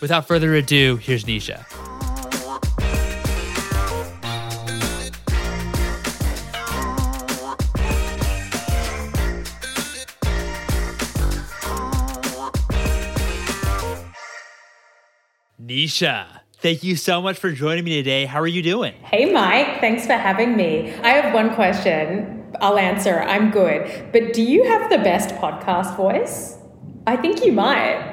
Without 0.00 0.28
further 0.28 0.54
ado, 0.54 0.96
here's 0.96 1.24
Nisha. 1.24 1.64
Nisha, 15.60 16.26
thank 16.58 16.84
you 16.84 16.94
so 16.94 17.20
much 17.20 17.38
for 17.38 17.50
joining 17.50 17.84
me 17.84 17.96
today. 17.96 18.26
How 18.26 18.40
are 18.40 18.46
you 18.46 18.62
doing? 18.62 18.94
Hey, 19.02 19.32
Mike. 19.32 19.80
Thanks 19.80 20.06
for 20.06 20.12
having 20.12 20.56
me. 20.56 20.94
I 21.02 21.08
have 21.10 21.34
one 21.34 21.54
question. 21.54 22.52
I'll 22.60 22.78
answer. 22.78 23.22
I'm 23.22 23.50
good. 23.50 24.10
But 24.12 24.32
do 24.32 24.42
you 24.42 24.64
have 24.64 24.90
the 24.90 24.98
best 24.98 25.30
podcast 25.36 25.96
voice? 25.96 26.58
I 27.06 27.16
think 27.16 27.44
you 27.44 27.52
might. 27.52 28.05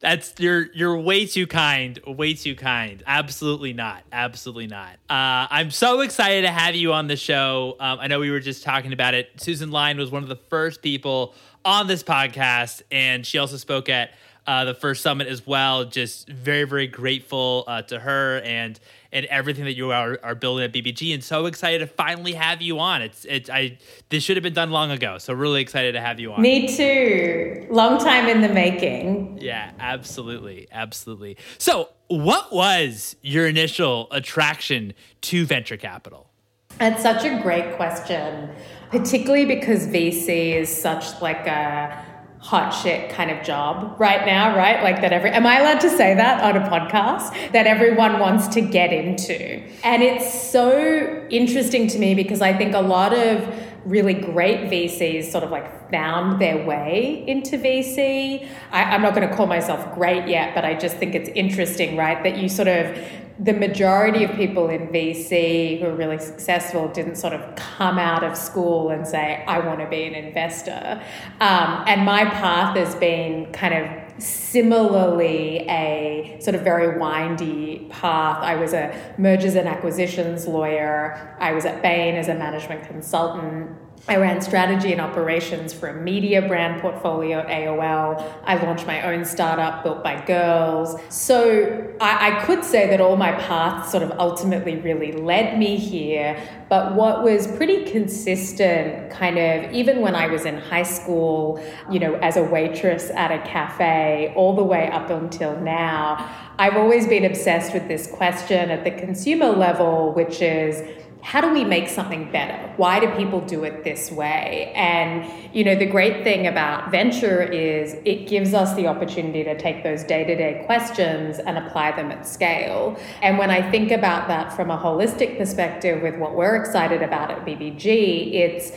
That's 0.00 0.32
you're 0.38 0.72
you're 0.74 0.96
way 0.96 1.26
too 1.26 1.48
kind, 1.48 1.98
way 2.06 2.34
too 2.34 2.54
kind. 2.54 3.02
Absolutely 3.04 3.72
not, 3.72 4.04
absolutely 4.12 4.68
not. 4.68 4.92
Uh, 5.10 5.50
I'm 5.50 5.72
so 5.72 6.02
excited 6.02 6.42
to 6.42 6.52
have 6.52 6.76
you 6.76 6.92
on 6.92 7.08
the 7.08 7.16
show. 7.16 7.76
Um, 7.80 7.98
I 8.00 8.06
know 8.06 8.20
we 8.20 8.30
were 8.30 8.38
just 8.38 8.62
talking 8.62 8.92
about 8.92 9.14
it. 9.14 9.28
Susan 9.38 9.72
Lyne 9.72 9.98
was 9.98 10.12
one 10.12 10.22
of 10.22 10.28
the 10.28 10.38
first 10.50 10.82
people 10.82 11.34
on 11.64 11.88
this 11.88 12.04
podcast, 12.04 12.82
and 12.92 13.26
she 13.26 13.38
also 13.38 13.56
spoke 13.56 13.88
at 13.88 14.10
uh, 14.48 14.64
the 14.64 14.74
first 14.74 15.02
summit 15.02 15.28
as 15.28 15.46
well. 15.46 15.84
Just 15.84 16.26
very 16.28 16.64
very 16.64 16.86
grateful 16.86 17.64
uh, 17.68 17.82
to 17.82 18.00
her 18.00 18.40
and 18.40 18.80
and 19.12 19.26
everything 19.26 19.64
that 19.64 19.74
you 19.74 19.92
are, 19.92 20.18
are 20.22 20.34
building 20.34 20.64
at 20.64 20.72
BBG, 20.72 21.14
and 21.14 21.22
so 21.22 21.46
excited 21.46 21.78
to 21.78 21.86
finally 21.86 22.32
have 22.32 22.62
you 22.62 22.78
on. 22.78 23.02
It's 23.02 23.26
it's 23.26 23.50
I 23.50 23.78
this 24.08 24.24
should 24.24 24.36
have 24.38 24.42
been 24.42 24.54
done 24.54 24.70
long 24.70 24.90
ago, 24.90 25.18
so 25.18 25.34
really 25.34 25.60
excited 25.60 25.92
to 25.92 26.00
have 26.00 26.18
you 26.18 26.32
on. 26.32 26.40
Me 26.40 26.66
too. 26.66 27.66
Long 27.70 27.98
time 27.98 28.26
in 28.26 28.40
the 28.40 28.48
making. 28.48 29.38
Yeah, 29.38 29.70
absolutely, 29.78 30.66
absolutely. 30.72 31.36
So, 31.58 31.90
what 32.08 32.50
was 32.50 33.16
your 33.20 33.46
initial 33.46 34.08
attraction 34.10 34.94
to 35.22 35.44
venture 35.44 35.76
capital? 35.76 36.30
That's 36.78 37.02
such 37.02 37.24
a 37.24 37.40
great 37.42 37.76
question, 37.76 38.50
particularly 38.90 39.44
because 39.44 39.86
VC 39.88 40.54
is 40.54 40.74
such 40.74 41.20
like 41.20 41.46
a 41.46 42.04
hot 42.40 42.70
shit 42.70 43.10
kind 43.10 43.30
of 43.30 43.44
job 43.44 43.98
right 43.98 44.24
now, 44.24 44.56
right? 44.56 44.82
Like 44.82 45.00
that 45.00 45.12
every, 45.12 45.30
am 45.30 45.46
I 45.46 45.58
allowed 45.58 45.80
to 45.80 45.90
say 45.90 46.14
that 46.14 46.42
on 46.42 46.56
a 46.56 46.68
podcast? 46.68 47.52
That 47.52 47.66
everyone 47.66 48.20
wants 48.20 48.46
to 48.48 48.60
get 48.60 48.92
into. 48.92 49.60
And 49.82 50.02
it's 50.02 50.50
so 50.50 51.26
interesting 51.30 51.88
to 51.88 51.98
me 51.98 52.14
because 52.14 52.40
I 52.40 52.56
think 52.56 52.74
a 52.74 52.80
lot 52.80 53.12
of 53.12 53.54
really 53.84 54.14
great 54.14 54.70
VCs 54.70 55.30
sort 55.30 55.42
of 55.42 55.50
like 55.50 55.90
found 55.90 56.40
their 56.40 56.64
way 56.64 57.24
into 57.26 57.56
VC. 57.56 58.46
I, 58.70 58.94
am 58.94 59.02
not 59.02 59.14
going 59.14 59.28
to 59.28 59.34
call 59.34 59.46
myself 59.46 59.94
great 59.94 60.28
yet, 60.28 60.54
but 60.54 60.64
I 60.64 60.74
just 60.74 60.96
think 60.96 61.14
it's 61.14 61.30
interesting, 61.30 61.96
right? 61.96 62.22
That 62.22 62.36
you 62.38 62.48
sort 62.48 62.68
of 62.68 62.96
the 63.38 63.52
majority 63.52 64.24
of 64.24 64.32
people 64.32 64.68
in 64.68 64.88
VC 64.88 65.80
who 65.80 65.86
are 65.86 65.94
really 65.94 66.18
successful 66.18 66.88
didn't 66.88 67.16
sort 67.16 67.32
of 67.32 67.54
come 67.54 67.98
out 67.98 68.24
of 68.24 68.36
school 68.36 68.90
and 68.90 69.06
say, 69.06 69.44
I 69.46 69.60
want 69.60 69.78
to 69.80 69.88
be 69.88 70.04
an 70.04 70.14
investor. 70.14 71.00
Um, 71.40 71.84
and 71.86 72.04
my 72.04 72.24
path 72.24 72.76
has 72.76 72.96
been 72.96 73.52
kind 73.52 73.74
of 73.74 74.22
similarly 74.22 75.60
a 75.68 76.38
sort 76.40 76.56
of 76.56 76.62
very 76.62 76.98
windy 76.98 77.86
path. 77.90 78.42
I 78.42 78.56
was 78.56 78.72
a 78.72 79.14
mergers 79.18 79.54
and 79.54 79.68
acquisitions 79.68 80.48
lawyer, 80.48 81.36
I 81.38 81.52
was 81.52 81.64
at 81.64 81.80
Bain 81.80 82.16
as 82.16 82.26
a 82.26 82.34
management 82.34 82.84
consultant. 82.88 83.70
I 84.06 84.16
ran 84.16 84.40
strategy 84.40 84.92
and 84.92 85.00
operations 85.00 85.72
for 85.72 85.88
a 85.88 86.00
media 86.00 86.46
brand 86.46 86.80
portfolio 86.80 87.40
at 87.40 87.48
AOL. 87.48 88.32
I 88.44 88.62
launched 88.62 88.86
my 88.86 89.02
own 89.02 89.24
startup 89.24 89.82
built 89.82 90.02
by 90.02 90.24
girls. 90.24 90.98
So 91.10 91.94
I, 92.00 92.30
I, 92.30 92.44
could 92.44 92.64
say 92.64 92.88
that 92.88 93.00
all 93.00 93.16
my 93.16 93.32
paths 93.32 93.90
sort 93.90 94.02
of 94.02 94.12
ultimately 94.18 94.76
really 94.76 95.12
led 95.12 95.58
me 95.58 95.76
here. 95.76 96.40
But 96.70 96.94
what 96.94 97.22
was 97.22 97.46
pretty 97.46 97.90
consistent, 97.90 99.10
kind 99.10 99.38
of, 99.38 99.72
even 99.72 100.00
when 100.00 100.14
I 100.14 100.26
was 100.26 100.44
in 100.44 100.56
high 100.56 100.82
school, 100.84 101.62
you 101.90 101.98
know, 101.98 102.14
as 102.16 102.36
a 102.36 102.42
waitress 102.42 103.10
at 103.10 103.30
a 103.30 103.46
cafe, 103.46 104.32
all 104.36 104.54
the 104.54 104.64
way 104.64 104.90
up 104.90 105.10
until 105.10 105.58
now, 105.60 106.34
I've 106.58 106.76
always 106.76 107.06
been 107.06 107.24
obsessed 107.24 107.72
with 107.72 107.88
this 107.88 108.10
question 108.10 108.70
at 108.70 108.84
the 108.84 108.90
consumer 108.90 109.50
level, 109.50 110.12
which 110.12 110.40
is, 110.42 110.82
how 111.20 111.40
do 111.40 111.52
we 111.52 111.64
make 111.64 111.88
something 111.88 112.30
better? 112.30 112.72
Why 112.76 113.00
do 113.00 113.10
people 113.16 113.40
do 113.40 113.64
it 113.64 113.82
this 113.82 114.10
way? 114.10 114.72
And, 114.74 115.30
you 115.52 115.64
know, 115.64 115.74
the 115.74 115.86
great 115.86 116.22
thing 116.22 116.46
about 116.46 116.90
venture 116.90 117.42
is 117.42 117.96
it 118.04 118.28
gives 118.28 118.54
us 118.54 118.74
the 118.76 118.86
opportunity 118.86 119.42
to 119.44 119.58
take 119.58 119.82
those 119.82 120.04
day 120.04 120.24
to 120.24 120.36
day 120.36 120.62
questions 120.64 121.38
and 121.38 121.58
apply 121.58 121.92
them 121.92 122.12
at 122.12 122.26
scale. 122.26 122.96
And 123.20 123.36
when 123.36 123.50
I 123.50 123.68
think 123.70 123.90
about 123.90 124.28
that 124.28 124.52
from 124.52 124.70
a 124.70 124.78
holistic 124.78 125.38
perspective 125.38 126.02
with 126.02 126.16
what 126.16 126.34
we're 126.34 126.56
excited 126.56 127.02
about 127.02 127.30
at 127.30 127.44
BBG, 127.44 128.34
it's, 128.34 128.72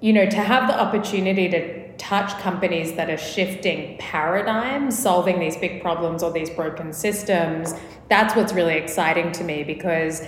you 0.00 0.12
know, 0.12 0.26
to 0.26 0.36
have 0.36 0.68
the 0.68 0.80
opportunity 0.80 1.48
to 1.48 1.80
touch 1.98 2.30
companies 2.40 2.94
that 2.94 3.10
are 3.10 3.18
shifting 3.18 3.98
paradigms, 3.98 4.98
solving 4.98 5.38
these 5.38 5.56
big 5.56 5.82
problems 5.82 6.22
or 6.22 6.32
these 6.32 6.48
broken 6.48 6.94
systems, 6.94 7.74
that's 8.08 8.34
what's 8.34 8.54
really 8.54 8.76
exciting 8.76 9.32
to 9.32 9.44
me 9.44 9.62
because 9.62 10.22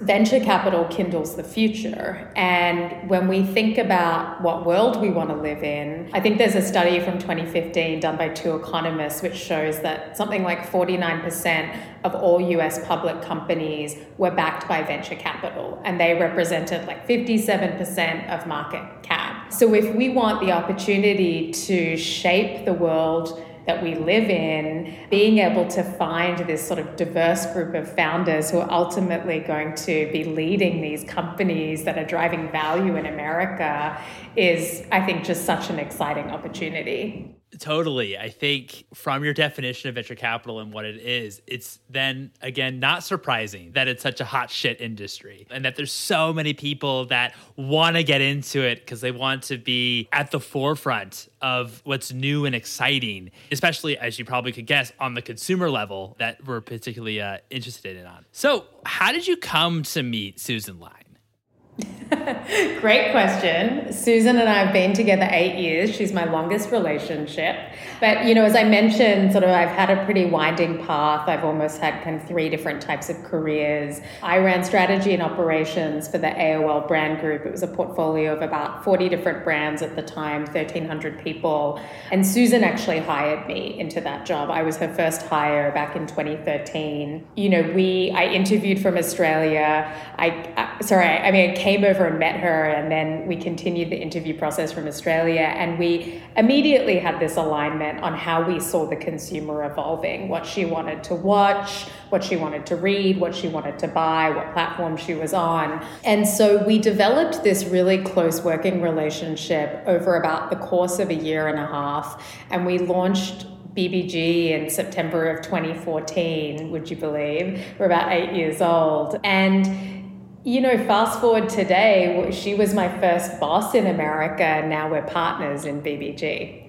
venture 0.00 0.40
capital 0.40 0.86
kindles 0.86 1.36
the 1.36 1.44
future. 1.44 2.30
And 2.34 3.08
when 3.08 3.28
we 3.28 3.44
think 3.44 3.76
about 3.76 4.40
what 4.40 4.64
world 4.64 5.00
we 5.00 5.10
want 5.10 5.28
to 5.30 5.36
live 5.36 5.62
in, 5.62 6.10
I 6.12 6.20
think 6.20 6.38
there's 6.38 6.54
a 6.54 6.62
study 6.62 7.00
from 7.00 7.18
2015 7.18 8.00
done 8.00 8.16
by 8.16 8.30
two 8.30 8.56
economists 8.56 9.22
which 9.22 9.34
shows 9.34 9.80
that 9.80 10.16
something 10.16 10.42
like 10.42 10.70
49% 10.70 11.78
of 12.04 12.14
all 12.14 12.40
US 12.40 12.84
public 12.86 13.20
companies 13.20 13.96
were 14.16 14.30
backed 14.30 14.66
by 14.66 14.82
venture 14.82 15.16
capital, 15.16 15.80
and 15.84 16.00
they 16.00 16.14
represented 16.18 16.86
like 16.86 17.06
57% 17.06 18.28
of 18.30 18.46
market 18.46 18.82
cap. 19.02 19.52
So 19.52 19.74
if 19.74 19.94
we 19.94 20.08
want 20.08 20.40
the 20.40 20.52
opportunity 20.52 21.52
to 21.52 21.96
shape 21.96 22.64
the 22.64 22.72
world, 22.72 23.44
that 23.70 23.84
we 23.84 23.94
live 23.94 24.28
in, 24.28 24.92
being 25.10 25.38
able 25.38 25.64
to 25.68 25.84
find 25.84 26.38
this 26.48 26.66
sort 26.66 26.80
of 26.80 26.96
diverse 26.96 27.46
group 27.52 27.72
of 27.74 27.88
founders 27.94 28.50
who 28.50 28.58
are 28.58 28.70
ultimately 28.70 29.38
going 29.38 29.72
to 29.76 30.10
be 30.10 30.24
leading 30.24 30.82
these 30.82 31.04
companies 31.04 31.84
that 31.84 31.96
are 31.96 32.04
driving 32.04 32.50
value 32.50 32.96
in 32.96 33.06
America 33.06 33.96
is, 34.34 34.82
I 34.90 35.06
think, 35.06 35.24
just 35.24 35.44
such 35.44 35.70
an 35.70 35.78
exciting 35.78 36.30
opportunity. 36.30 37.39
Totally. 37.60 38.16
I 38.16 38.30
think 38.30 38.86
from 38.94 39.22
your 39.22 39.34
definition 39.34 39.90
of 39.90 39.94
venture 39.94 40.14
capital 40.14 40.60
and 40.60 40.72
what 40.72 40.86
it 40.86 40.96
is, 40.96 41.42
it's 41.46 41.78
then 41.90 42.30
again 42.40 42.80
not 42.80 43.04
surprising 43.04 43.72
that 43.72 43.86
it's 43.86 44.02
such 44.02 44.18
a 44.22 44.24
hot 44.24 44.50
shit 44.50 44.80
industry 44.80 45.46
and 45.50 45.62
that 45.66 45.76
there's 45.76 45.92
so 45.92 46.32
many 46.32 46.54
people 46.54 47.04
that 47.06 47.34
want 47.56 47.96
to 47.96 48.02
get 48.02 48.22
into 48.22 48.62
it 48.62 48.80
because 48.80 49.02
they 49.02 49.10
want 49.10 49.42
to 49.44 49.58
be 49.58 50.08
at 50.10 50.30
the 50.30 50.40
forefront 50.40 51.28
of 51.42 51.82
what's 51.84 52.14
new 52.14 52.46
and 52.46 52.54
exciting, 52.54 53.30
especially 53.52 53.98
as 53.98 54.18
you 54.18 54.24
probably 54.24 54.52
could 54.52 54.66
guess 54.66 54.90
on 54.98 55.12
the 55.12 55.22
consumer 55.22 55.68
level 55.68 56.16
that 56.18 56.42
we're 56.46 56.62
particularly 56.62 57.20
uh, 57.20 57.36
interested 57.50 57.94
in 57.94 58.06
on. 58.06 58.24
So, 58.32 58.64
how 58.86 59.12
did 59.12 59.26
you 59.26 59.36
come 59.36 59.82
to 59.82 60.02
meet 60.02 60.40
Susan 60.40 60.80
Lyne? 60.80 61.99
Great 62.80 63.12
question. 63.12 63.92
Susan 63.92 64.38
and 64.38 64.48
I 64.48 64.64
have 64.64 64.72
been 64.72 64.94
together 64.94 65.28
eight 65.30 65.60
years. 65.60 65.94
She's 65.94 66.12
my 66.12 66.24
longest 66.24 66.72
relationship. 66.72 67.56
But, 68.00 68.24
you 68.24 68.34
know, 68.34 68.44
as 68.44 68.56
I 68.56 68.64
mentioned, 68.64 69.30
sort 69.30 69.44
of 69.44 69.50
I've 69.50 69.68
had 69.68 69.90
a 69.90 70.04
pretty 70.04 70.24
winding 70.24 70.84
path. 70.84 71.28
I've 71.28 71.44
almost 71.44 71.80
had 71.80 72.02
kind 72.02 72.20
of 72.20 72.26
three 72.26 72.48
different 72.48 72.82
types 72.82 73.10
of 73.10 73.22
careers. 73.22 74.00
I 74.22 74.38
ran 74.38 74.64
strategy 74.64 75.12
and 75.14 75.22
operations 75.22 76.08
for 76.08 76.18
the 76.18 76.28
AOL 76.28 76.88
brand 76.88 77.20
group. 77.20 77.46
It 77.46 77.52
was 77.52 77.62
a 77.62 77.68
portfolio 77.68 78.34
of 78.34 78.42
about 78.42 78.82
40 78.82 79.08
different 79.08 79.44
brands 79.44 79.80
at 79.80 79.94
the 79.94 80.02
time, 80.02 80.46
1,300 80.46 81.22
people. 81.22 81.80
And 82.10 82.26
Susan 82.26 82.64
actually 82.64 82.98
hired 82.98 83.46
me 83.46 83.78
into 83.78 84.00
that 84.00 84.26
job. 84.26 84.50
I 84.50 84.62
was 84.62 84.76
her 84.78 84.92
first 84.92 85.22
hire 85.22 85.70
back 85.72 85.94
in 85.94 86.08
2013. 86.08 87.24
You 87.36 87.48
know, 87.48 87.62
we, 87.74 88.10
I 88.16 88.24
interviewed 88.24 88.80
from 88.80 88.96
Australia. 88.96 89.94
I, 90.16 90.30
uh, 90.56 90.82
sorry, 90.82 91.06
I 91.06 91.30
mean, 91.30 91.50
I 91.50 91.54
came 91.54 91.84
over 91.84 91.99
and 92.06 92.18
met 92.18 92.40
her, 92.40 92.64
and 92.64 92.90
then 92.90 93.26
we 93.26 93.36
continued 93.36 93.90
the 93.90 93.96
interview 93.96 94.36
process 94.38 94.72
from 94.72 94.86
Australia. 94.86 95.40
And 95.40 95.78
we 95.78 96.22
immediately 96.36 96.98
had 96.98 97.20
this 97.20 97.36
alignment 97.36 98.00
on 98.00 98.14
how 98.14 98.42
we 98.46 98.60
saw 98.60 98.86
the 98.86 98.96
consumer 98.96 99.64
evolving, 99.70 100.28
what 100.28 100.46
she 100.46 100.64
wanted 100.64 101.02
to 101.04 101.14
watch, 101.14 101.84
what 102.10 102.24
she 102.24 102.36
wanted 102.36 102.66
to 102.66 102.76
read, 102.76 103.18
what 103.18 103.34
she 103.34 103.48
wanted 103.48 103.78
to 103.78 103.88
buy, 103.88 104.30
what 104.30 104.52
platform 104.52 104.96
she 104.96 105.14
was 105.14 105.32
on. 105.32 105.84
And 106.04 106.26
so 106.26 106.64
we 106.64 106.78
developed 106.78 107.42
this 107.42 107.64
really 107.64 107.98
close 107.98 108.40
working 108.42 108.82
relationship 108.82 109.82
over 109.86 110.16
about 110.16 110.50
the 110.50 110.56
course 110.56 110.98
of 110.98 111.10
a 111.10 111.14
year 111.14 111.48
and 111.48 111.58
a 111.58 111.66
half. 111.66 112.24
And 112.50 112.66
we 112.66 112.78
launched 112.78 113.46
BBG 113.74 114.50
in 114.50 114.68
September 114.68 115.30
of 115.30 115.42
2014, 115.42 116.70
would 116.70 116.90
you 116.90 116.96
believe? 116.96 117.64
We're 117.78 117.86
about 117.86 118.12
eight 118.12 118.32
years 118.32 118.60
old. 118.60 119.18
And 119.22 119.99
you 120.44 120.60
know, 120.60 120.76
fast 120.86 121.20
forward 121.20 121.48
today, 121.48 122.30
she 122.32 122.54
was 122.54 122.72
my 122.72 122.88
first 123.00 123.38
boss 123.40 123.74
in 123.74 123.86
America. 123.86 124.66
Now 124.66 124.90
we're 124.90 125.02
partners 125.02 125.64
in 125.64 125.82
BBG. 125.82 126.68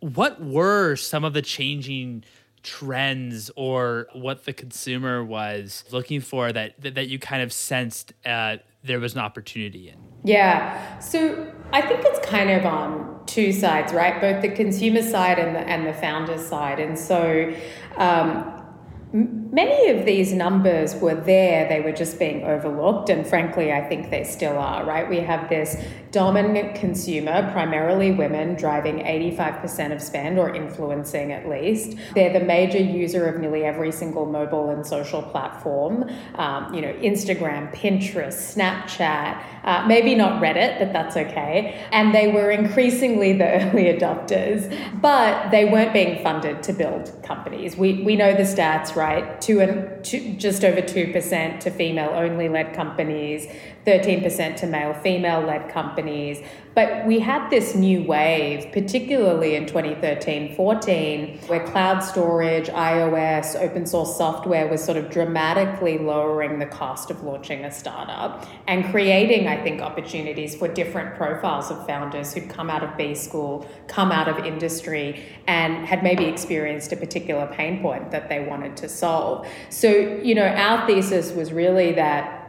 What 0.00 0.42
were 0.42 0.96
some 0.96 1.24
of 1.24 1.34
the 1.34 1.42
changing 1.42 2.24
trends 2.62 3.50
or 3.56 4.06
what 4.12 4.44
the 4.44 4.52
consumer 4.52 5.24
was 5.24 5.84
looking 5.90 6.20
for 6.20 6.52
that 6.52 6.80
that, 6.80 7.08
you 7.08 7.18
kind 7.18 7.42
of 7.42 7.52
sensed 7.52 8.12
uh, 8.24 8.58
there 8.84 9.00
was 9.00 9.14
an 9.14 9.20
opportunity 9.20 9.88
in? 9.88 9.96
Yeah. 10.22 10.98
So 11.00 11.52
I 11.72 11.82
think 11.82 12.02
it's 12.04 12.26
kind 12.26 12.50
of 12.50 12.64
on 12.64 13.20
two 13.26 13.52
sides, 13.52 13.92
right? 13.92 14.20
Both 14.20 14.42
the 14.42 14.50
consumer 14.50 15.02
side 15.02 15.38
and 15.38 15.56
the 15.56 15.60
and 15.60 15.86
the 15.86 15.94
founder 15.94 16.38
side. 16.38 16.78
And 16.78 16.98
so 16.98 17.52
um, 17.96 19.39
Many 19.52 19.90
of 19.90 20.06
these 20.06 20.32
numbers 20.32 20.94
were 20.94 21.16
there, 21.16 21.68
they 21.68 21.80
were 21.80 21.90
just 21.90 22.20
being 22.20 22.44
overlooked, 22.44 23.10
and 23.10 23.26
frankly, 23.26 23.72
I 23.72 23.80
think 23.88 24.08
they 24.10 24.22
still 24.22 24.56
are, 24.56 24.84
right? 24.84 25.10
We 25.10 25.18
have 25.18 25.48
this 25.48 25.76
dominant 26.12 26.76
consumer, 26.76 27.50
primarily 27.52 28.12
women, 28.12 28.54
driving 28.54 28.98
85% 28.98 29.92
of 29.92 30.02
spend 30.02 30.38
or 30.38 30.54
influencing 30.54 31.32
at 31.32 31.48
least. 31.48 31.96
They're 32.14 32.32
the 32.32 32.44
major 32.44 32.78
user 32.78 33.26
of 33.26 33.40
nearly 33.40 33.64
every 33.64 33.92
single 33.92 34.26
mobile 34.26 34.70
and 34.70 34.86
social 34.86 35.22
platform, 35.22 36.08
um, 36.36 36.72
you 36.72 36.80
know, 36.80 36.92
Instagram, 36.94 37.74
Pinterest, 37.74 38.56
Snapchat, 38.56 39.42
uh, 39.64 39.84
maybe 39.86 40.14
not 40.14 40.40
Reddit, 40.42 40.78
but 40.78 40.92
that's 40.92 41.16
okay. 41.16 41.84
And 41.92 42.14
they 42.14 42.28
were 42.28 42.50
increasingly 42.50 43.32
the 43.32 43.44
early 43.62 43.84
adopters, 43.84 44.70
but 45.00 45.50
they 45.50 45.64
weren't 45.64 45.92
being 45.92 46.22
funded 46.22 46.62
to 46.64 46.72
build 46.72 47.20
companies. 47.22 47.76
We, 47.76 48.02
we 48.02 48.16
know 48.16 48.32
the 48.32 48.42
stats, 48.42 48.96
right? 48.96 49.39
Two 49.40 49.60
and 49.60 50.04
two, 50.04 50.34
just 50.34 50.64
over 50.64 50.82
2% 50.82 51.60
to 51.60 51.70
female 51.70 52.10
only 52.10 52.48
led 52.48 52.74
companies, 52.74 53.46
13% 53.86 54.56
to 54.56 54.66
male 54.66 54.94
female 54.94 55.40
led 55.40 55.70
companies. 55.70 56.42
But 56.74 57.04
we 57.04 57.18
had 57.18 57.50
this 57.50 57.74
new 57.74 58.04
wave, 58.04 58.70
particularly 58.72 59.56
in 59.56 59.66
2013 59.66 60.54
14, 60.54 61.38
where 61.48 61.66
cloud 61.66 61.98
storage, 61.98 62.68
iOS, 62.68 63.60
open 63.60 63.86
source 63.86 64.16
software 64.16 64.68
was 64.68 64.82
sort 64.82 64.96
of 64.96 65.10
dramatically 65.10 65.98
lowering 65.98 66.60
the 66.60 66.66
cost 66.66 67.10
of 67.10 67.24
launching 67.24 67.64
a 67.64 67.72
startup 67.72 68.46
and 68.68 68.84
creating, 68.92 69.48
I 69.48 69.60
think, 69.62 69.80
opportunities 69.80 70.54
for 70.54 70.68
different 70.68 71.16
profiles 71.16 71.72
of 71.72 71.84
founders 71.86 72.32
who'd 72.34 72.48
come 72.48 72.70
out 72.70 72.84
of 72.84 72.96
B 72.96 73.16
school, 73.16 73.68
come 73.88 74.12
out 74.12 74.28
of 74.28 74.38
industry, 74.44 75.24
and 75.48 75.84
had 75.86 76.04
maybe 76.04 76.26
experienced 76.26 76.92
a 76.92 76.96
particular 76.96 77.48
pain 77.48 77.82
point 77.82 78.12
that 78.12 78.28
they 78.28 78.44
wanted 78.44 78.76
to 78.78 78.88
solve. 78.88 79.48
So, 79.70 79.88
you 80.22 80.36
know, 80.36 80.46
our 80.46 80.86
thesis 80.86 81.32
was 81.32 81.52
really 81.52 81.92
that 81.92 82.39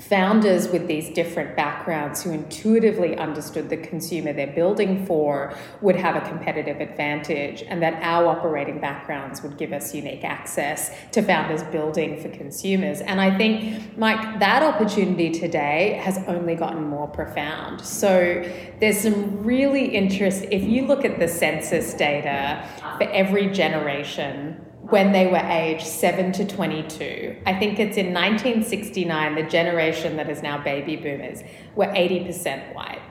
founders 0.00 0.68
with 0.68 0.86
these 0.86 1.10
different 1.10 1.56
backgrounds 1.56 2.22
who 2.22 2.30
intuitively 2.30 3.16
understood 3.16 3.68
the 3.70 3.76
consumer 3.76 4.32
they're 4.32 4.46
building 4.46 5.04
for 5.06 5.56
would 5.80 5.96
have 5.96 6.16
a 6.16 6.28
competitive 6.28 6.80
advantage, 6.80 7.62
and 7.62 7.82
that 7.82 8.02
our 8.02 8.26
operating 8.26 8.80
backgrounds 8.80 9.42
would 9.42 9.56
give 9.56 9.72
us 9.72 9.94
unique 9.94 10.24
access 10.24 10.90
to 11.12 11.22
founders 11.22 11.62
building 11.64 12.20
for 12.20 12.28
consumers. 12.28 13.00
And 13.00 13.20
I 13.20 13.36
think, 13.36 13.96
Mike, 13.96 14.38
that 14.40 14.62
opportunity 14.62 15.30
today 15.30 16.00
has 16.02 16.18
only 16.26 16.54
gotten 16.54 16.84
more 16.84 17.08
profound. 17.08 17.80
So 17.80 18.44
there's 18.80 19.00
some 19.00 19.42
really 19.42 19.94
interest. 19.94 20.44
If 20.50 20.62
you 20.62 20.86
look 20.86 21.04
at 21.04 21.18
the 21.18 21.28
census 21.28 21.94
data 21.94 22.68
for 22.98 23.04
every 23.04 23.48
generation, 23.48 24.60
when 24.90 25.12
they 25.12 25.26
were 25.26 25.36
aged 25.36 25.86
7 25.86 26.32
to 26.32 26.46
22. 26.46 27.36
I 27.44 27.54
think 27.54 27.78
it's 27.80 27.96
in 27.96 28.14
1969, 28.14 29.34
the 29.34 29.42
generation 29.42 30.16
that 30.16 30.30
is 30.30 30.42
now 30.42 30.62
baby 30.62 30.96
boomers 30.96 31.42
were 31.74 31.86
80% 31.86 32.74
white. 32.74 33.02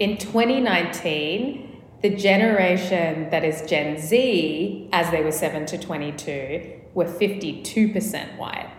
In 0.00 0.16
2019, 0.16 1.82
the 2.02 2.10
generation 2.10 3.30
that 3.30 3.44
is 3.44 3.62
Gen 3.68 3.98
Z, 3.98 4.88
as 4.92 5.10
they 5.10 5.22
were 5.22 5.30
7 5.30 5.66
to 5.66 5.78
22, 5.78 6.80
were 6.94 7.04
52% 7.04 8.36
white. 8.36 8.72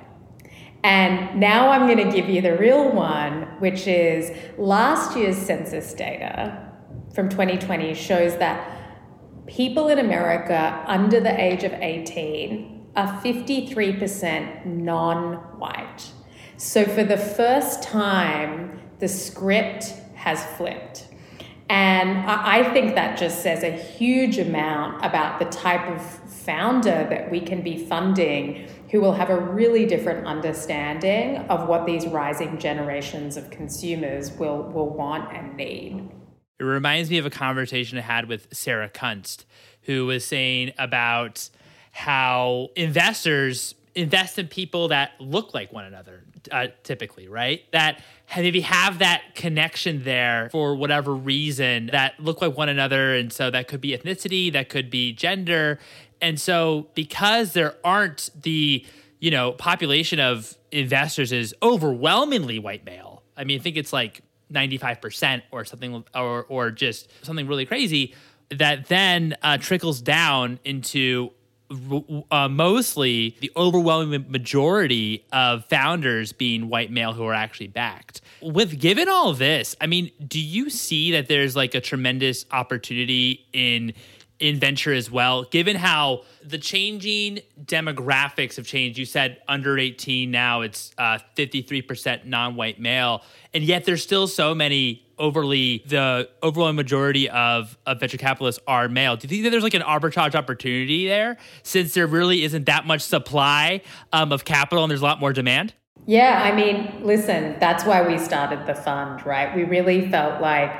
And 0.83 1.39
now 1.39 1.69
I'm 1.69 1.87
going 1.87 2.05
to 2.05 2.11
give 2.11 2.27
you 2.27 2.41
the 2.41 2.57
real 2.57 2.91
one, 2.91 3.43
which 3.59 3.87
is 3.87 4.35
last 4.57 5.15
year's 5.15 5.37
census 5.37 5.93
data 5.93 6.71
from 7.13 7.29
2020 7.29 7.93
shows 7.93 8.37
that 8.37 8.80
people 9.51 9.89
in 9.89 9.99
America 9.99 10.81
under 10.87 11.19
the 11.19 11.39
age 11.39 11.63
of 11.65 11.73
18 11.73 12.87
are 12.95 13.21
53% 13.21 14.65
non 14.65 15.35
white. 15.59 16.09
So, 16.57 16.85
for 16.85 17.03
the 17.03 17.17
first 17.17 17.83
time, 17.83 18.79
the 18.99 19.07
script 19.07 19.93
has 20.15 20.43
flipped. 20.57 21.07
And 21.69 22.29
I 22.29 22.71
think 22.73 22.95
that 22.95 23.17
just 23.17 23.41
says 23.41 23.63
a 23.63 23.71
huge 23.71 24.37
amount 24.37 25.05
about 25.05 25.39
the 25.39 25.45
type 25.45 25.87
of 25.87 26.01
founder 26.01 27.07
that 27.09 27.31
we 27.31 27.39
can 27.39 27.61
be 27.61 27.85
funding 27.85 28.67
who 28.89 28.99
will 28.99 29.13
have 29.13 29.29
a 29.29 29.39
really 29.39 29.85
different 29.85 30.27
understanding 30.27 31.37
of 31.49 31.69
what 31.69 31.85
these 31.85 32.05
rising 32.07 32.57
generations 32.57 33.37
of 33.37 33.49
consumers 33.49 34.31
will, 34.33 34.63
will 34.63 34.89
want 34.89 35.33
and 35.33 35.55
need. 35.55 36.09
It 36.61 36.65
reminds 36.65 37.09
me 37.09 37.17
of 37.17 37.25
a 37.25 37.31
conversation 37.31 37.97
I 37.97 38.01
had 38.01 38.27
with 38.27 38.47
Sarah 38.55 38.87
Kunst, 38.87 39.45
who 39.81 40.05
was 40.05 40.23
saying 40.23 40.73
about 40.77 41.49
how 41.91 42.69
investors 42.75 43.73
invest 43.95 44.37
in 44.37 44.47
people 44.47 44.89
that 44.89 45.13
look 45.19 45.55
like 45.55 45.73
one 45.73 45.85
another, 45.85 46.23
uh, 46.51 46.67
typically, 46.83 47.27
right? 47.27 47.63
That 47.71 48.03
maybe 48.37 48.61
have 48.61 48.99
that 48.99 49.33
connection 49.33 50.03
there 50.03 50.49
for 50.51 50.75
whatever 50.75 51.15
reason 51.15 51.87
that 51.93 52.19
look 52.19 52.43
like 52.43 52.55
one 52.55 52.69
another. 52.69 53.15
And 53.15 53.33
so 53.33 53.49
that 53.49 53.67
could 53.67 53.81
be 53.81 53.97
ethnicity, 53.97 54.53
that 54.53 54.69
could 54.69 54.91
be 54.91 55.13
gender. 55.13 55.79
And 56.21 56.39
so 56.39 56.89
because 56.93 57.53
there 57.53 57.73
aren't 57.83 58.29
the, 58.39 58.85
you 59.19 59.31
know, 59.31 59.53
population 59.53 60.19
of 60.19 60.55
investors 60.71 61.31
is 61.31 61.55
overwhelmingly 61.63 62.59
white 62.59 62.85
male. 62.85 63.23
I 63.35 63.45
mean, 63.45 63.59
I 63.59 63.63
think 63.63 63.77
it's 63.77 63.91
like 63.91 64.21
95% 64.51 65.41
or 65.51 65.65
something 65.65 66.03
or 66.13 66.45
or 66.49 66.71
just 66.71 67.09
something 67.25 67.47
really 67.47 67.65
crazy 67.65 68.13
that 68.49 68.87
then 68.87 69.35
uh, 69.41 69.57
trickles 69.57 70.01
down 70.01 70.59
into 70.65 71.31
uh, 72.31 72.49
mostly 72.49 73.37
the 73.39 73.51
overwhelming 73.55 74.25
majority 74.29 75.25
of 75.31 75.65
founders 75.65 76.33
being 76.33 76.67
white 76.67 76.91
male 76.91 77.13
who 77.13 77.23
are 77.23 77.33
actually 77.33 77.67
backed. 77.67 78.21
With 78.41 78.79
given 78.79 79.07
all 79.07 79.33
this, 79.33 79.75
I 79.79 79.87
mean, 79.87 80.11
do 80.25 80.39
you 80.39 80.69
see 80.69 81.11
that 81.11 81.27
there's 81.27 81.55
like 81.55 81.73
a 81.73 81.81
tremendous 81.81 82.45
opportunity 82.51 83.45
in 83.53 83.93
in 84.41 84.59
venture 84.59 84.91
as 84.91 85.09
well, 85.09 85.43
given 85.43 85.75
how 85.75 86.23
the 86.43 86.57
changing 86.57 87.39
demographics 87.63 88.55
have 88.55 88.65
changed. 88.65 88.97
You 88.97 89.05
said 89.05 89.39
under 89.47 89.77
18 89.77 90.31
now 90.31 90.61
it's 90.61 90.91
uh, 90.97 91.19
53% 91.37 92.25
non 92.25 92.55
white 92.55 92.79
male, 92.79 93.21
and 93.53 93.63
yet 93.63 93.85
there's 93.85 94.01
still 94.01 94.27
so 94.27 94.53
many 94.55 95.05
overly, 95.19 95.83
the 95.85 96.27
overwhelming 96.41 96.75
majority 96.75 97.29
of, 97.29 97.77
of 97.85 97.99
venture 97.99 98.17
capitalists 98.17 98.59
are 98.67 98.89
male. 98.89 99.15
Do 99.15 99.25
you 99.25 99.29
think 99.29 99.43
that 99.43 99.51
there's 99.51 99.63
like 99.63 99.75
an 99.75 99.83
arbitrage 99.83 100.33
opportunity 100.33 101.07
there 101.07 101.37
since 101.61 101.93
there 101.93 102.07
really 102.07 102.43
isn't 102.43 102.65
that 102.65 102.87
much 102.87 103.01
supply 103.01 103.81
um, 104.11 104.31
of 104.31 104.43
capital 104.43 104.83
and 104.83 104.89
there's 104.89 105.01
a 105.01 105.05
lot 105.05 105.19
more 105.19 105.31
demand? 105.31 105.75
Yeah, 106.07 106.41
I 106.43 106.55
mean, 106.55 107.05
listen, 107.05 107.57
that's 107.59 107.85
why 107.85 108.05
we 108.07 108.17
started 108.17 108.65
the 108.65 108.73
fund, 108.73 109.23
right? 109.23 109.55
We 109.55 109.65
really 109.65 110.09
felt 110.09 110.41
like 110.41 110.71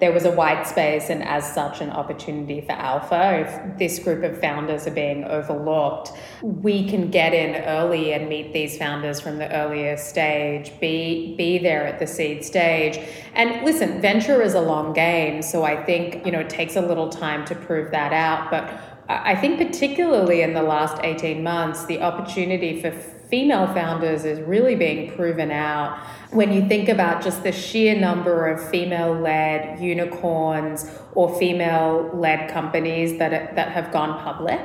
there 0.00 0.12
was 0.12 0.24
a 0.24 0.30
white 0.30 0.66
space 0.66 1.10
and 1.10 1.22
as 1.22 1.54
such 1.54 1.80
an 1.80 1.90
opportunity 1.90 2.62
for 2.62 2.72
alpha. 2.72 3.46
If 3.46 3.78
this 3.78 3.98
group 3.98 4.24
of 4.24 4.40
founders 4.40 4.86
are 4.86 4.92
being 4.92 5.24
overlooked, 5.24 6.12
we 6.42 6.88
can 6.88 7.10
get 7.10 7.34
in 7.34 7.62
early 7.64 8.12
and 8.12 8.28
meet 8.28 8.52
these 8.52 8.78
founders 8.78 9.20
from 9.20 9.38
the 9.38 9.54
earlier 9.54 9.96
stage, 9.96 10.72
be 10.80 11.36
be 11.36 11.58
there 11.58 11.86
at 11.86 11.98
the 11.98 12.06
seed 12.06 12.44
stage. 12.44 12.98
And 13.34 13.64
listen, 13.64 14.00
venture 14.00 14.40
is 14.40 14.54
a 14.54 14.60
long 14.60 14.94
game, 14.94 15.42
so 15.42 15.64
I 15.64 15.84
think, 15.84 16.24
you 16.24 16.32
know, 16.32 16.40
it 16.40 16.50
takes 16.50 16.76
a 16.76 16.80
little 16.80 17.10
time 17.10 17.44
to 17.46 17.54
prove 17.54 17.90
that 17.90 18.12
out, 18.12 18.50
but 18.50 18.80
I 19.08 19.34
think 19.34 19.58
particularly 19.58 20.42
in 20.42 20.54
the 20.54 20.62
last 20.62 21.02
18 21.02 21.42
months, 21.42 21.84
the 21.86 22.00
opportunity 22.00 22.80
for 22.80 22.92
female 23.30 23.66
founders 23.68 24.24
is 24.24 24.40
really 24.40 24.74
being 24.74 25.14
proven 25.14 25.52
out 25.52 25.98
when 26.30 26.52
you 26.52 26.66
think 26.68 26.88
about 26.88 27.22
just 27.22 27.42
the 27.42 27.52
sheer 27.52 27.98
number 27.98 28.48
of 28.48 28.68
female 28.70 29.12
led 29.14 29.80
unicorns 29.80 30.90
or 31.12 31.36
female 31.38 32.10
led 32.12 32.50
companies 32.50 33.18
that, 33.18 33.54
that 33.54 33.72
have 33.72 33.92
gone 33.92 34.18
public. 34.20 34.60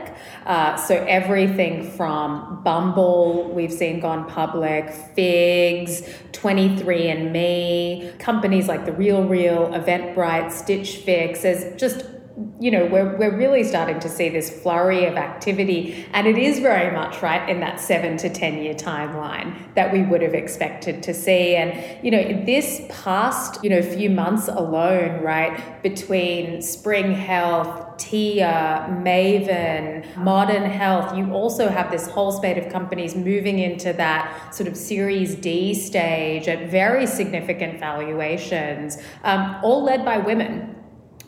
Uh, 0.45 0.75
so, 0.75 1.03
everything 1.07 1.89
from 1.91 2.61
Bumble, 2.63 3.51
we've 3.51 3.73
seen 3.73 3.99
gone 3.99 4.29
public, 4.29 4.89
Figs, 4.89 6.01
23andMe, 6.31 8.19
companies 8.19 8.67
like 8.67 8.85
The 8.85 8.93
Real 8.93 9.23
Real, 9.23 9.69
Eventbrite, 9.69 10.51
Stitch 10.51 10.97
Fix, 10.97 11.41
there's 11.41 11.79
just 11.79 12.14
you 12.59 12.69
know, 12.69 12.85
we're, 12.85 13.15
we're 13.15 13.35
really 13.35 13.63
starting 13.63 13.97
to 13.99 14.09
see 14.09 14.27
this 14.27 14.49
flurry 14.49 15.05
of 15.05 15.15
activity. 15.15 16.05
And 16.11 16.27
it 16.27 16.37
is 16.37 16.59
very 16.59 16.93
much 16.93 17.21
right 17.21 17.47
in 17.49 17.61
that 17.61 17.79
seven 17.79 18.17
to 18.17 18.29
10 18.29 18.61
year 18.61 18.73
timeline 18.73 19.73
that 19.75 19.93
we 19.93 20.01
would 20.01 20.21
have 20.21 20.33
expected 20.33 21.01
to 21.03 21.13
see. 21.13 21.55
And, 21.55 22.03
you 22.03 22.11
know, 22.11 22.45
this 22.45 22.81
past, 22.89 23.63
you 23.63 23.69
know, 23.69 23.81
few 23.81 24.09
months 24.09 24.49
alone, 24.49 25.21
right, 25.21 25.81
between 25.81 26.61
Spring 26.61 27.13
Health, 27.13 27.97
Tia, 27.97 28.87
Maven, 28.89 30.17
Modern 30.17 30.69
Health, 30.69 31.17
you 31.17 31.31
also 31.31 31.69
have 31.69 31.89
this 31.89 32.07
whole 32.07 32.33
spate 32.33 32.57
of 32.57 32.69
companies 32.69 33.15
moving 33.15 33.59
into 33.59 33.93
that 33.93 34.53
sort 34.53 34.67
of 34.67 34.75
Series 34.75 35.35
D 35.35 35.73
stage 35.73 36.49
at 36.49 36.69
very 36.69 37.07
significant 37.07 37.79
valuations, 37.79 38.97
um, 39.23 39.57
all 39.63 39.83
led 39.83 40.03
by 40.03 40.17
women. 40.17 40.74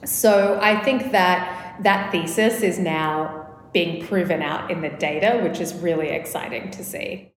So 0.06 0.60
I 0.62 0.84
think 0.84 1.12
that 1.12 1.78
that 1.84 2.12
thesis 2.12 2.62
is 2.62 2.80
now 2.80 3.48
being 3.74 4.06
proven 4.06 4.42
out 4.42 4.72
in 4.72 4.82
the 4.82 4.90
data, 4.90 5.40
which 5.44 5.60
is 5.60 5.74
really 5.76 6.10
exciting 6.10 6.72
to 6.72 6.84
see. 6.84 7.34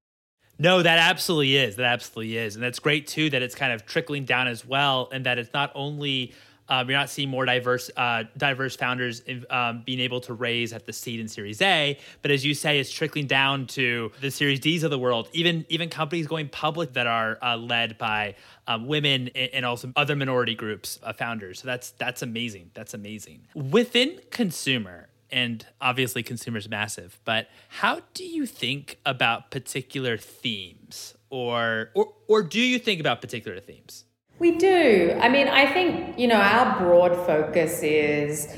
No, 0.59 0.83
that 0.83 0.99
absolutely 0.99 1.57
is. 1.57 1.77
That 1.77 1.87
absolutely 1.87 2.37
is. 2.37 2.55
And 2.55 2.63
that's 2.63 2.79
great 2.79 3.07
too 3.07 3.31
that 3.31 3.41
it's 3.43 3.55
kind 3.55 3.73
of 3.73 3.87
trickling 3.87 4.27
down 4.27 4.47
as 4.47 4.65
well 4.65 5.09
and 5.11 5.25
that 5.27 5.39
it's 5.39 5.53
not 5.55 5.73
only 5.75 6.35
um, 6.71 6.89
you're 6.89 6.99
not 6.99 7.11
seeing 7.11 7.29
more 7.29 7.45
diverse 7.45 7.91
uh, 7.97 8.25
diverse 8.37 8.77
founders 8.77 9.23
um, 9.51 9.83
being 9.85 10.01
able 10.01 10.21
to 10.23 10.33
raise 10.33 10.73
at 10.73 10.87
the 10.87 10.93
seed 10.93 11.21
and 11.21 11.31
Series 11.31 11.61
A, 11.61 11.99
but 12.23 12.31
as 12.31 12.45
you 12.45 12.55
say, 12.55 12.79
it's 12.79 12.91
trickling 12.91 13.27
down 13.27 13.67
to 13.69 14.13
the 14.21 14.31
Series 14.31 14.61
Ds 14.61 14.85
of 14.85 14.91
the 14.91 14.99
world. 14.99 15.29
Even 15.33 15.67
even 15.69 15.89
companies 15.89 16.27
going 16.27 16.49
public 16.49 16.93
that 16.95 17.07
are 17.07 17.39
uh, 17.43 17.57
led 17.57 17.99
by 17.99 18.37
um, 18.67 18.87
women 18.87 19.29
and 19.29 19.67
also 19.67 19.93
other 19.97 20.15
minority 20.15 20.55
groups 20.55 20.97
of 20.99 21.17
founders. 21.17 21.61
So 21.61 21.67
that's 21.67 21.91
that's 21.93 22.23
amazing. 22.23 22.71
That's 22.75 22.95
amazing. 22.95 23.49
Within 23.55 24.21
consumer, 24.31 25.09
and 25.33 25.67
obviously 25.81 26.23
consumer's 26.23 26.69
massive, 26.69 27.21
but 27.25 27.49
how 27.69 28.01
do 28.15 28.25
you 28.25 28.47
think 28.47 28.99
about 29.05 29.51
particular 29.51 30.17
themes, 30.17 31.15
or 31.31 31.91
or 31.95 32.13
or 32.29 32.43
do 32.43 32.61
you 32.61 32.79
think 32.79 33.01
about 33.01 33.21
particular 33.21 33.59
themes? 33.61 34.05
We 34.41 34.53
do. 34.53 35.19
I 35.21 35.29
mean, 35.29 35.49
I 35.49 35.71
think, 35.71 36.19
you 36.19 36.27
know, 36.27 36.41
our 36.41 36.79
broad 36.81 37.15
focus 37.27 37.83
is, 37.83 38.49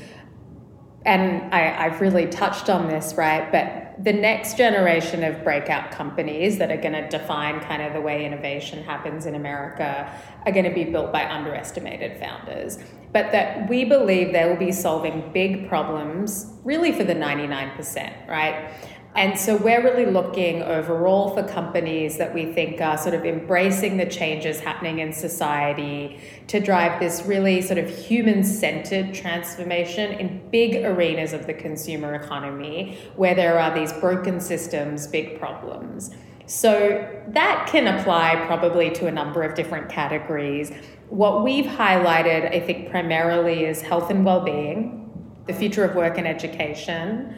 and 1.05 1.53
I, 1.53 1.85
I've 1.85 1.99
really 1.99 2.25
touched 2.25 2.69
on 2.69 2.87
this, 2.87 3.15
right? 3.15 3.51
But 3.51 4.01
the 4.01 4.13
next 4.13 4.55
generation 4.57 5.25
of 5.25 5.43
breakout 5.43 5.91
companies 5.91 6.57
that 6.59 6.71
are 6.71 6.77
going 6.77 6.93
to 6.93 7.07
define 7.09 7.59
kind 7.59 7.81
of 7.81 7.91
the 7.91 7.99
way 7.99 8.25
innovation 8.25 8.81
happens 8.81 9.25
in 9.25 9.35
America 9.35 10.09
are 10.45 10.51
going 10.53 10.63
to 10.63 10.73
be 10.73 10.85
built 10.85 11.11
by 11.11 11.29
underestimated 11.29 12.17
founders. 12.17 12.79
But 13.11 13.33
that 13.33 13.69
we 13.69 13.83
believe 13.83 14.31
they 14.31 14.47
will 14.47 14.55
be 14.55 14.71
solving 14.71 15.33
big 15.33 15.67
problems 15.67 16.47
really 16.63 16.93
for 16.93 17.03
the 17.03 17.13
99%, 17.13 18.27
right? 18.29 18.71
And 19.15 19.37
so 19.37 19.55
we're 19.55 19.83
really 19.83 20.07
looking 20.07 20.63
overall 20.63 21.35
for 21.35 21.43
companies 21.43 22.17
that 22.17 22.33
we 22.33 22.51
think 22.51 22.81
are 22.81 22.97
sort 22.97 23.13
of 23.13 23.25
embracing 23.25 23.97
the 23.97 24.07
changes 24.07 24.59
happening 24.59 24.99
in 24.99 25.13
society 25.13 26.19
to 26.47 26.59
drive 26.59 26.99
this 26.99 27.23
really 27.23 27.61
sort 27.61 27.77
of 27.77 27.87
human 27.87 28.43
centered 28.43 29.13
transformation 29.13 30.13
in 30.13 30.49
big 30.49 30.83
arenas 30.83 31.31
of 31.31 31.45
the 31.45 31.53
consumer 31.53 32.15
economy 32.15 32.97
where 33.15 33.35
there 33.35 33.59
are 33.59 33.71
these 33.73 33.93
broken 33.93 34.39
systems, 34.39 35.05
big 35.05 35.37
problems. 35.37 36.09
So 36.47 37.07
that 37.27 37.67
can 37.67 37.87
apply 37.87 38.43
probably 38.47 38.89
to 38.91 39.05
a 39.05 39.11
number 39.11 39.43
of 39.43 39.53
different 39.53 39.89
categories. 39.89 40.71
What 41.09 41.43
we've 41.43 41.65
highlighted, 41.65 42.51
I 42.51 42.59
think, 42.59 42.89
primarily 42.89 43.65
is 43.65 43.81
health 43.81 44.09
and 44.09 44.25
well 44.25 44.43
being, 44.43 45.01
the 45.45 45.53
future 45.53 45.83
of 45.83 45.95
work 45.95 46.17
and 46.17 46.27
education 46.27 47.35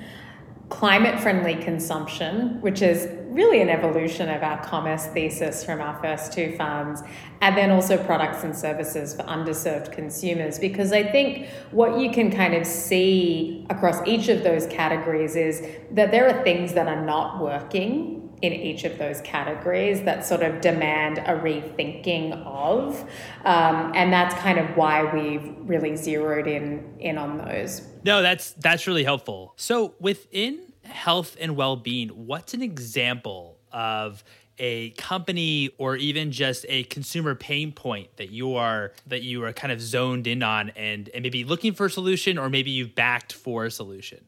climate 0.69 1.19
friendly 1.19 1.55
consumption, 1.55 2.59
which 2.61 2.81
is 2.81 3.07
really 3.29 3.61
an 3.61 3.69
evolution 3.69 4.29
of 4.29 4.41
our 4.41 4.63
commerce 4.63 5.07
thesis 5.07 5.63
from 5.63 5.81
our 5.81 6.01
first 6.01 6.31
two 6.31 6.55
funds, 6.55 7.03
and 7.41 7.57
then 7.57 7.69
also 7.69 8.01
products 8.05 8.43
and 8.43 8.55
services 8.55 9.13
for 9.13 9.23
underserved 9.23 9.91
consumers. 9.91 10.57
Because 10.57 10.93
I 10.93 11.03
think 11.03 11.49
what 11.71 11.99
you 11.99 12.11
can 12.11 12.31
kind 12.31 12.55
of 12.55 12.65
see 12.65 13.67
across 13.69 13.97
each 14.07 14.29
of 14.29 14.43
those 14.43 14.65
categories 14.67 15.35
is 15.35 15.67
that 15.91 16.11
there 16.11 16.27
are 16.29 16.43
things 16.43 16.73
that 16.73 16.87
are 16.87 17.05
not 17.05 17.41
working 17.41 18.24
in 18.41 18.53
each 18.53 18.83
of 18.83 18.97
those 18.97 19.21
categories 19.21 20.03
that 20.03 20.25
sort 20.25 20.43
of 20.43 20.61
demand 20.61 21.19
a 21.19 21.39
rethinking 21.39 22.45
of. 22.45 23.01
Um, 23.45 23.91
and 23.95 24.11
that's 24.11 24.35
kind 24.35 24.59
of 24.59 24.75
why 24.75 25.03
we've 25.13 25.55
really 25.59 25.95
zeroed 25.95 26.47
in 26.47 26.95
in 26.99 27.17
on 27.17 27.37
those. 27.37 27.81
No, 28.03 28.21
that's 28.21 28.51
that's 28.53 28.87
really 28.87 29.03
helpful. 29.03 29.53
So 29.55 29.95
within 29.99 30.73
health 30.83 31.35
and 31.39 31.55
well-being, 31.55 32.09
what's 32.09 32.53
an 32.53 32.61
example 32.61 33.57
of 33.71 34.23
a 34.57 34.91
company 34.91 35.69
or 35.77 35.95
even 35.97 36.31
just 36.31 36.65
a 36.69 36.83
consumer 36.83 37.35
pain 37.35 37.71
point 37.71 38.15
that 38.17 38.29
you 38.29 38.55
are 38.55 38.93
that 39.07 39.23
you 39.23 39.43
are 39.43 39.51
kind 39.53 39.71
of 39.71 39.81
zoned 39.81 40.27
in 40.27 40.43
on 40.43 40.69
and, 40.71 41.09
and 41.09 41.23
maybe 41.23 41.43
looking 41.43 41.73
for 41.73 41.87
a 41.87 41.89
solution 41.89 42.37
or 42.37 42.49
maybe 42.49 42.71
you've 42.71 42.95
backed 42.95 43.33
for 43.33 43.65
a 43.65 43.71
solution? 43.71 44.23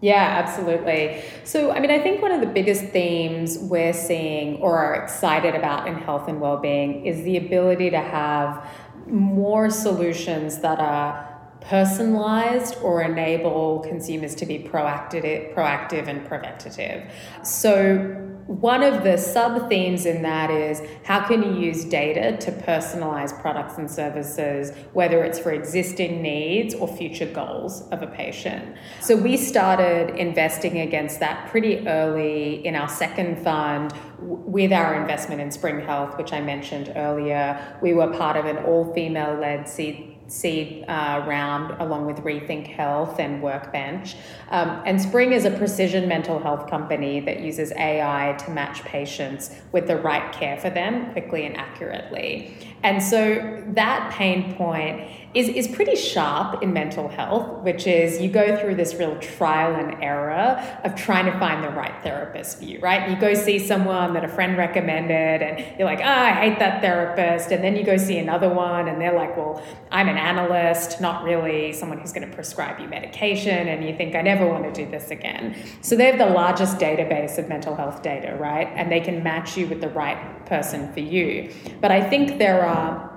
Yeah, 0.00 0.42
absolutely. 0.42 1.22
So, 1.44 1.72
I 1.72 1.80
mean, 1.80 1.90
I 1.90 1.98
think 1.98 2.22
one 2.22 2.32
of 2.32 2.40
the 2.40 2.46
biggest 2.46 2.84
themes 2.84 3.58
we're 3.58 3.92
seeing 3.92 4.56
or 4.56 4.78
are 4.78 4.94
excited 4.94 5.54
about 5.54 5.86
in 5.86 5.94
health 5.94 6.26
and 6.26 6.40
well-being 6.40 7.04
is 7.04 7.22
the 7.24 7.36
ability 7.36 7.90
to 7.90 8.00
have 8.00 8.66
more 9.06 9.68
solutions 9.68 10.60
that 10.60 10.78
are 10.78 11.26
personalized 11.60 12.76
or 12.82 13.02
enable 13.02 13.80
consumers 13.80 14.34
to 14.36 14.46
be 14.46 14.58
proactive, 14.58 15.54
proactive 15.54 16.08
and 16.08 16.26
preventative. 16.26 17.12
So 17.42 18.29
one 18.50 18.82
of 18.82 19.04
the 19.04 19.16
sub 19.16 19.68
themes 19.68 20.06
in 20.06 20.22
that 20.22 20.50
is 20.50 20.82
how 21.04 21.24
can 21.24 21.40
you 21.40 21.60
use 21.60 21.84
data 21.84 22.36
to 22.38 22.50
personalize 22.50 23.38
products 23.40 23.78
and 23.78 23.88
services, 23.88 24.72
whether 24.92 25.22
it's 25.22 25.38
for 25.38 25.52
existing 25.52 26.20
needs 26.20 26.74
or 26.74 26.88
future 26.88 27.26
goals 27.26 27.82
of 27.90 28.02
a 28.02 28.08
patient. 28.08 28.76
So 29.00 29.14
we 29.14 29.36
started 29.36 30.16
investing 30.16 30.80
against 30.80 31.20
that 31.20 31.48
pretty 31.48 31.86
early 31.86 32.66
in 32.66 32.74
our 32.74 32.88
second 32.88 33.38
fund 33.38 33.94
with 34.18 34.72
our 34.72 35.00
investment 35.00 35.40
in 35.40 35.52
Spring 35.52 35.80
Health, 35.80 36.18
which 36.18 36.32
I 36.32 36.40
mentioned 36.40 36.92
earlier. 36.96 37.78
We 37.80 37.94
were 37.94 38.12
part 38.12 38.36
of 38.36 38.46
an 38.46 38.56
all 38.64 38.92
female 38.92 39.38
led 39.38 39.68
seed 39.68 40.16
seed 40.30 40.84
uh, 40.86 41.24
round 41.26 41.74
along 41.80 42.06
with 42.06 42.18
Rethink 42.18 42.66
Health 42.66 43.18
and 43.18 43.42
Workbench. 43.42 44.16
Um, 44.50 44.82
and 44.86 45.00
Spring 45.00 45.32
is 45.32 45.44
a 45.44 45.50
precision 45.50 46.08
mental 46.08 46.38
health 46.38 46.70
company 46.70 47.20
that 47.20 47.40
uses 47.40 47.72
AI 47.72 48.36
to 48.44 48.50
match 48.50 48.82
patients 48.84 49.50
with 49.72 49.86
the 49.86 49.96
right 49.96 50.32
care 50.32 50.56
for 50.56 50.70
them 50.70 51.12
quickly 51.12 51.46
and 51.46 51.56
accurately. 51.56 52.56
And 52.82 53.02
so 53.02 53.62
that 53.68 54.12
pain 54.12 54.54
point 54.54 55.08
is, 55.32 55.48
is 55.48 55.68
pretty 55.68 55.94
sharp 55.94 56.62
in 56.62 56.72
mental 56.72 57.08
health, 57.08 57.62
which 57.62 57.86
is 57.86 58.20
you 58.20 58.28
go 58.28 58.56
through 58.60 58.74
this 58.74 58.94
real 58.94 59.16
trial 59.18 59.76
and 59.76 60.02
error 60.02 60.60
of 60.84 60.94
trying 60.96 61.26
to 61.26 61.38
find 61.38 61.62
the 61.62 61.68
right 61.68 62.02
therapist 62.02 62.58
for 62.58 62.64
you, 62.64 62.80
right? 62.80 63.08
You 63.08 63.16
go 63.16 63.34
see 63.34 63.58
someone 63.58 64.12
that 64.14 64.24
a 64.24 64.28
friend 64.28 64.56
recommended, 64.58 65.42
and 65.42 65.78
you're 65.78 65.86
like, 65.86 66.00
oh, 66.00 66.04
I 66.04 66.32
hate 66.32 66.58
that 66.58 66.80
therapist. 66.80 67.52
And 67.52 67.62
then 67.62 67.76
you 67.76 67.84
go 67.84 67.96
see 67.96 68.18
another 68.18 68.48
one, 68.48 68.88
and 68.88 69.00
they're 69.00 69.14
like, 69.14 69.36
well, 69.36 69.62
I'm 69.90 70.08
an 70.08 70.16
analyst, 70.16 71.00
not 71.00 71.22
really 71.22 71.72
someone 71.72 71.98
who's 71.98 72.12
going 72.12 72.28
to 72.28 72.34
prescribe 72.34 72.80
you 72.80 72.88
medication. 72.88 73.68
And 73.68 73.84
you 73.84 73.96
think, 73.96 74.16
I 74.16 74.22
never 74.22 74.46
want 74.46 74.64
to 74.64 74.84
do 74.84 74.90
this 74.90 75.10
again. 75.10 75.56
So 75.80 75.94
they 75.94 76.06
have 76.06 76.18
the 76.18 76.26
largest 76.26 76.78
database 76.78 77.38
of 77.38 77.48
mental 77.48 77.76
health 77.76 78.02
data, 78.02 78.36
right? 78.40 78.68
And 78.74 78.90
they 78.90 79.00
can 79.00 79.22
match 79.22 79.56
you 79.56 79.68
with 79.68 79.80
the 79.80 79.90
right 79.90 80.44
person 80.46 80.92
for 80.92 81.00
you. 81.00 81.52
But 81.80 81.92
I 81.92 82.08
think 82.08 82.38
there 82.38 82.66
are 82.66 83.09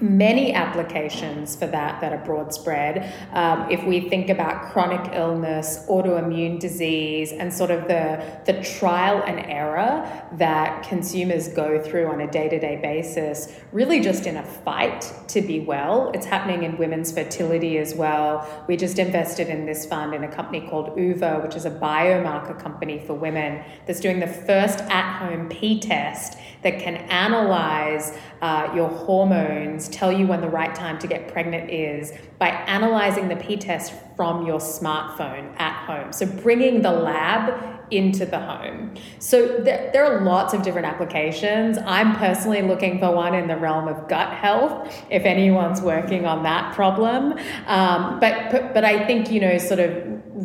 many 0.00 0.52
applications 0.52 1.56
for 1.56 1.66
that 1.66 2.00
that 2.00 2.12
are 2.12 2.24
broad 2.24 2.52
spread. 2.52 3.12
Um, 3.32 3.70
if 3.70 3.82
we 3.84 4.08
think 4.08 4.28
about 4.28 4.72
chronic 4.72 5.14
illness, 5.14 5.84
autoimmune 5.88 6.60
disease, 6.60 7.32
and 7.32 7.52
sort 7.52 7.70
of 7.70 7.88
the, 7.88 8.40
the 8.44 8.62
trial 8.62 9.22
and 9.26 9.40
error 9.50 10.06
that 10.32 10.86
consumers 10.86 11.48
go 11.48 11.82
through 11.82 12.08
on 12.08 12.20
a 12.20 12.30
day 12.30 12.48
to 12.48 12.58
day 12.58 12.78
basis, 12.82 13.58
really 13.72 14.00
just 14.00 14.26
in 14.26 14.36
a 14.36 14.42
fight 14.42 15.12
to 15.28 15.40
be 15.40 15.60
well. 15.60 16.10
It's 16.14 16.26
happening 16.26 16.62
in 16.64 16.76
women's 16.78 17.12
fertility 17.12 17.78
as 17.78 17.94
well. 17.94 18.64
We 18.68 18.76
just 18.76 18.98
invested 18.98 19.48
in 19.48 19.66
this 19.66 19.86
fund 19.86 20.14
in 20.14 20.24
a 20.24 20.28
company 20.28 20.66
called 20.68 20.96
Oova, 20.96 21.42
which 21.42 21.56
is 21.56 21.64
a 21.64 21.70
biomarker 21.70 22.58
company 22.58 23.02
for 23.06 23.14
women 23.14 23.64
that's 23.86 24.00
doing 24.00 24.20
the 24.20 24.26
first 24.26 24.80
at 24.80 25.18
home 25.18 25.48
P 25.48 25.80
test 25.80 26.38
that 26.62 26.80
can 26.80 26.96
analyze 26.96 28.16
uh, 28.42 28.70
your 28.74 28.88
hormones, 28.88 29.75
tell 29.78 30.12
you 30.12 30.26
when 30.26 30.40
the 30.40 30.48
right 30.48 30.74
time 30.74 30.98
to 30.98 31.06
get 31.06 31.28
pregnant 31.28 31.70
is 31.70 32.12
by 32.38 32.48
analyzing 32.48 33.28
the 33.28 33.36
P 33.36 33.56
test 33.56 33.92
from 34.16 34.46
your 34.46 34.58
smartphone 34.58 35.58
at 35.60 35.74
home. 35.86 36.12
So 36.12 36.26
bringing 36.26 36.82
the 36.82 36.92
lab 36.92 37.80
into 37.90 38.26
the 38.26 38.40
home. 38.40 38.94
So 39.18 39.58
there, 39.58 39.90
there 39.92 40.04
are 40.04 40.22
lots 40.22 40.54
of 40.54 40.62
different 40.62 40.86
applications. 40.86 41.78
I'm 41.78 42.16
personally 42.16 42.62
looking 42.62 42.98
for 42.98 43.14
one 43.14 43.34
in 43.34 43.46
the 43.46 43.56
realm 43.56 43.86
of 43.88 44.08
gut 44.08 44.32
health, 44.32 44.92
if 45.10 45.24
anyone's 45.24 45.80
working 45.80 46.26
on 46.26 46.42
that 46.42 46.74
problem. 46.74 47.38
Um, 47.66 48.18
but, 48.18 48.50
but, 48.50 48.74
but 48.74 48.84
I 48.84 49.06
think, 49.06 49.30
you 49.30 49.40
know, 49.40 49.58
sort 49.58 49.80
of 49.80 49.92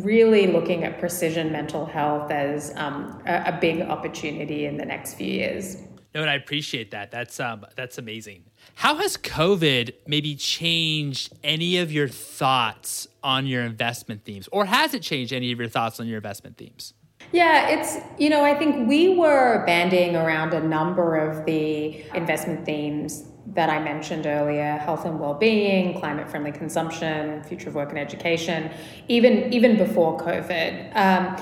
really 0.04 0.46
looking 0.46 0.84
at 0.84 0.98
precision 1.00 1.50
mental 1.50 1.84
health 1.84 2.30
as 2.30 2.72
um, 2.76 3.20
a, 3.26 3.54
a 3.54 3.58
big 3.60 3.82
opportunity 3.82 4.66
in 4.66 4.76
the 4.76 4.84
next 4.84 5.14
few 5.14 5.26
years. 5.26 5.76
No, 6.14 6.20
and 6.20 6.30
I 6.30 6.34
appreciate 6.34 6.90
that. 6.90 7.10
That's 7.10 7.40
um 7.40 7.64
that's 7.74 7.96
amazing. 7.96 8.44
How 8.74 8.96
has 8.96 9.16
COVID 9.16 9.94
maybe 10.06 10.34
changed 10.34 11.32
any 11.44 11.78
of 11.78 11.92
your 11.92 12.08
thoughts 12.08 13.06
on 13.22 13.46
your 13.46 13.62
investment 13.62 14.24
themes, 14.24 14.48
or 14.50 14.64
has 14.64 14.94
it 14.94 15.02
changed 15.02 15.32
any 15.32 15.52
of 15.52 15.58
your 15.58 15.68
thoughts 15.68 16.00
on 16.00 16.06
your 16.06 16.16
investment 16.16 16.56
themes? 16.56 16.94
Yeah, 17.30 17.68
it's, 17.68 17.96
you 18.18 18.28
know, 18.28 18.44
I 18.44 18.54
think 18.54 18.88
we 18.88 19.16
were 19.16 19.64
banding 19.64 20.16
around 20.16 20.52
a 20.52 20.60
number 20.60 21.16
of 21.16 21.46
the 21.46 22.02
investment 22.14 22.66
themes 22.66 23.24
that 23.54 23.70
I 23.70 23.78
mentioned 23.82 24.26
earlier 24.26 24.76
health 24.78 25.04
and 25.04 25.18
well 25.18 25.34
being, 25.34 25.98
climate 25.98 26.30
friendly 26.30 26.52
consumption, 26.52 27.42
future 27.44 27.68
of 27.68 27.74
work 27.74 27.90
and 27.90 27.98
education, 27.98 28.70
even, 29.08 29.52
even 29.52 29.76
before 29.76 30.18
COVID. 30.18 30.94
Um, 30.96 31.36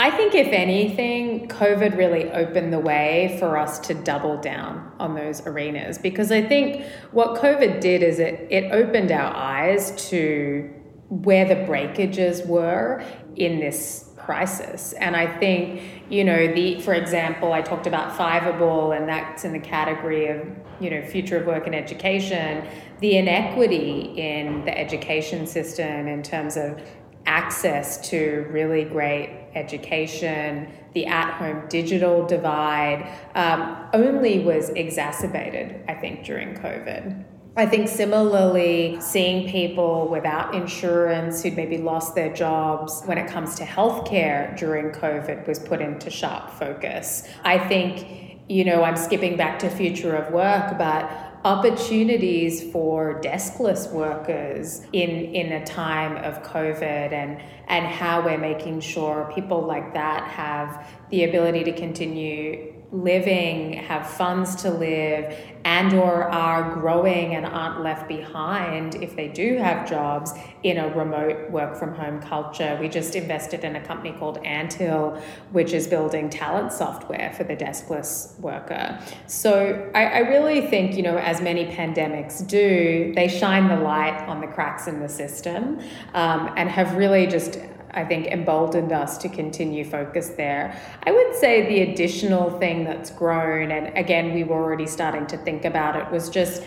I 0.00 0.10
think, 0.10 0.34
if 0.34 0.46
anything, 0.46 1.46
COVID 1.48 1.94
really 1.94 2.30
opened 2.30 2.72
the 2.72 2.78
way 2.78 3.36
for 3.38 3.58
us 3.58 3.78
to 3.80 3.92
double 3.92 4.40
down 4.40 4.90
on 4.98 5.14
those 5.14 5.46
arenas 5.46 5.98
because 5.98 6.32
I 6.32 6.40
think 6.40 6.86
what 7.12 7.38
COVID 7.38 7.82
did 7.82 8.02
is 8.02 8.18
it, 8.18 8.46
it 8.48 8.72
opened 8.72 9.12
our 9.12 9.30
eyes 9.36 10.08
to 10.08 10.72
where 11.10 11.44
the 11.44 11.66
breakages 11.66 12.40
were 12.46 13.04
in 13.36 13.60
this 13.60 14.14
crisis. 14.16 14.94
And 14.94 15.14
I 15.14 15.26
think, 15.38 15.82
you 16.08 16.24
know, 16.24 16.46
the 16.46 16.80
for 16.80 16.94
example, 16.94 17.52
I 17.52 17.60
talked 17.60 17.86
about 17.86 18.16
Fiveable 18.16 18.96
and 18.96 19.06
that's 19.06 19.44
in 19.44 19.52
the 19.52 19.60
category 19.60 20.28
of, 20.28 20.48
you 20.80 20.88
know, 20.88 21.02
future 21.02 21.36
of 21.36 21.46
work 21.46 21.66
and 21.66 21.74
education, 21.74 22.66
the 23.00 23.18
inequity 23.18 24.14
in 24.16 24.64
the 24.64 24.78
education 24.78 25.46
system 25.46 26.08
in 26.08 26.22
terms 26.22 26.56
of 26.56 26.80
access 27.26 28.08
to 28.08 28.46
really 28.50 28.84
great 28.84 29.39
education, 29.54 30.68
the 30.94 31.06
at 31.06 31.32
home 31.34 31.64
digital 31.68 32.26
divide, 32.26 33.10
um, 33.34 33.88
only 33.92 34.40
was 34.40 34.70
exacerbated, 34.70 35.82
I 35.88 35.94
think, 35.94 36.24
during 36.24 36.54
COVID. 36.54 37.24
I 37.56 37.66
think 37.66 37.88
similarly, 37.88 39.00
seeing 39.00 39.50
people 39.50 40.08
without 40.08 40.54
insurance 40.54 41.42
who'd 41.42 41.56
maybe 41.56 41.78
lost 41.78 42.14
their 42.14 42.32
jobs 42.32 43.02
when 43.06 43.18
it 43.18 43.28
comes 43.28 43.56
to 43.56 43.64
healthcare 43.64 44.56
during 44.56 44.92
COVID 44.92 45.46
was 45.48 45.58
put 45.58 45.80
into 45.80 46.10
sharp 46.10 46.50
focus. 46.50 47.28
I 47.42 47.58
think, 47.58 48.40
you 48.48 48.64
know, 48.64 48.84
I'm 48.84 48.96
skipping 48.96 49.36
back 49.36 49.58
to 49.60 49.68
future 49.68 50.14
of 50.14 50.32
work, 50.32 50.78
but 50.78 51.29
opportunities 51.44 52.70
for 52.70 53.18
deskless 53.22 53.90
workers 53.92 54.82
in 54.92 55.08
in 55.34 55.52
a 55.52 55.64
time 55.64 56.16
of 56.18 56.42
covid 56.42 57.12
and 57.12 57.40
and 57.68 57.86
how 57.86 58.22
we're 58.22 58.36
making 58.36 58.78
sure 58.78 59.30
people 59.34 59.62
like 59.62 59.94
that 59.94 60.24
have 60.28 60.86
the 61.08 61.24
ability 61.24 61.64
to 61.64 61.72
continue 61.72 62.74
living 62.92 63.74
have 63.74 64.08
funds 64.08 64.56
to 64.56 64.70
live 64.70 65.36
and 65.64 65.92
or 65.92 66.24
are 66.24 66.74
growing 66.74 67.34
and 67.34 67.46
aren't 67.46 67.82
left 67.82 68.08
behind 68.08 68.96
if 68.96 69.14
they 69.14 69.28
do 69.28 69.58
have 69.58 69.88
jobs 69.88 70.32
in 70.64 70.76
a 70.76 70.88
remote 70.96 71.50
work 71.50 71.76
from 71.76 71.94
home 71.94 72.20
culture. 72.20 72.76
We 72.80 72.88
just 72.88 73.14
invested 73.14 73.62
in 73.62 73.76
a 73.76 73.80
company 73.80 74.12
called 74.18 74.38
anthill 74.44 75.22
which 75.52 75.72
is 75.72 75.86
building 75.86 76.30
talent 76.30 76.72
software 76.72 77.32
for 77.36 77.44
the 77.44 77.56
deskless 77.56 78.38
worker. 78.40 78.98
So 79.26 79.90
I, 79.94 80.06
I 80.06 80.18
really 80.20 80.66
think 80.66 80.96
you 80.96 81.02
know 81.02 81.16
as 81.16 81.40
many 81.40 81.66
pandemics 81.66 82.44
do 82.46 83.12
they 83.14 83.28
shine 83.28 83.68
the 83.68 83.76
light 83.76 84.20
on 84.26 84.40
the 84.40 84.48
cracks 84.48 84.88
in 84.88 84.98
the 84.98 85.08
system 85.08 85.78
um, 86.14 86.52
and 86.56 86.68
have 86.68 86.96
really 86.96 87.26
just 87.26 87.58
I 87.92 88.04
think, 88.04 88.26
emboldened 88.26 88.92
us 88.92 89.18
to 89.18 89.28
continue 89.28 89.84
focus 89.84 90.30
there. 90.30 90.80
I 91.04 91.12
would 91.12 91.34
say 91.36 91.68
the 91.68 91.92
additional 91.92 92.58
thing 92.58 92.84
that's 92.84 93.10
grown, 93.10 93.70
and 93.70 93.96
again, 93.96 94.34
we 94.34 94.44
were 94.44 94.62
already 94.62 94.86
starting 94.86 95.26
to 95.28 95.36
think 95.38 95.64
about 95.64 95.96
it, 95.96 96.10
was 96.10 96.30
just 96.30 96.62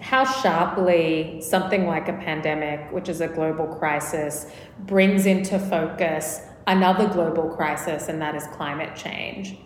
how 0.00 0.24
sharply 0.24 1.40
something 1.40 1.86
like 1.86 2.08
a 2.08 2.12
pandemic, 2.12 2.92
which 2.92 3.08
is 3.08 3.20
a 3.20 3.28
global 3.28 3.66
crisis, 3.66 4.46
brings 4.80 5.26
into 5.26 5.58
focus 5.58 6.40
another 6.66 7.08
global 7.08 7.48
crisis, 7.48 8.08
and 8.08 8.20
that 8.20 8.34
is 8.34 8.46
climate 8.48 8.94
change. 8.96 9.56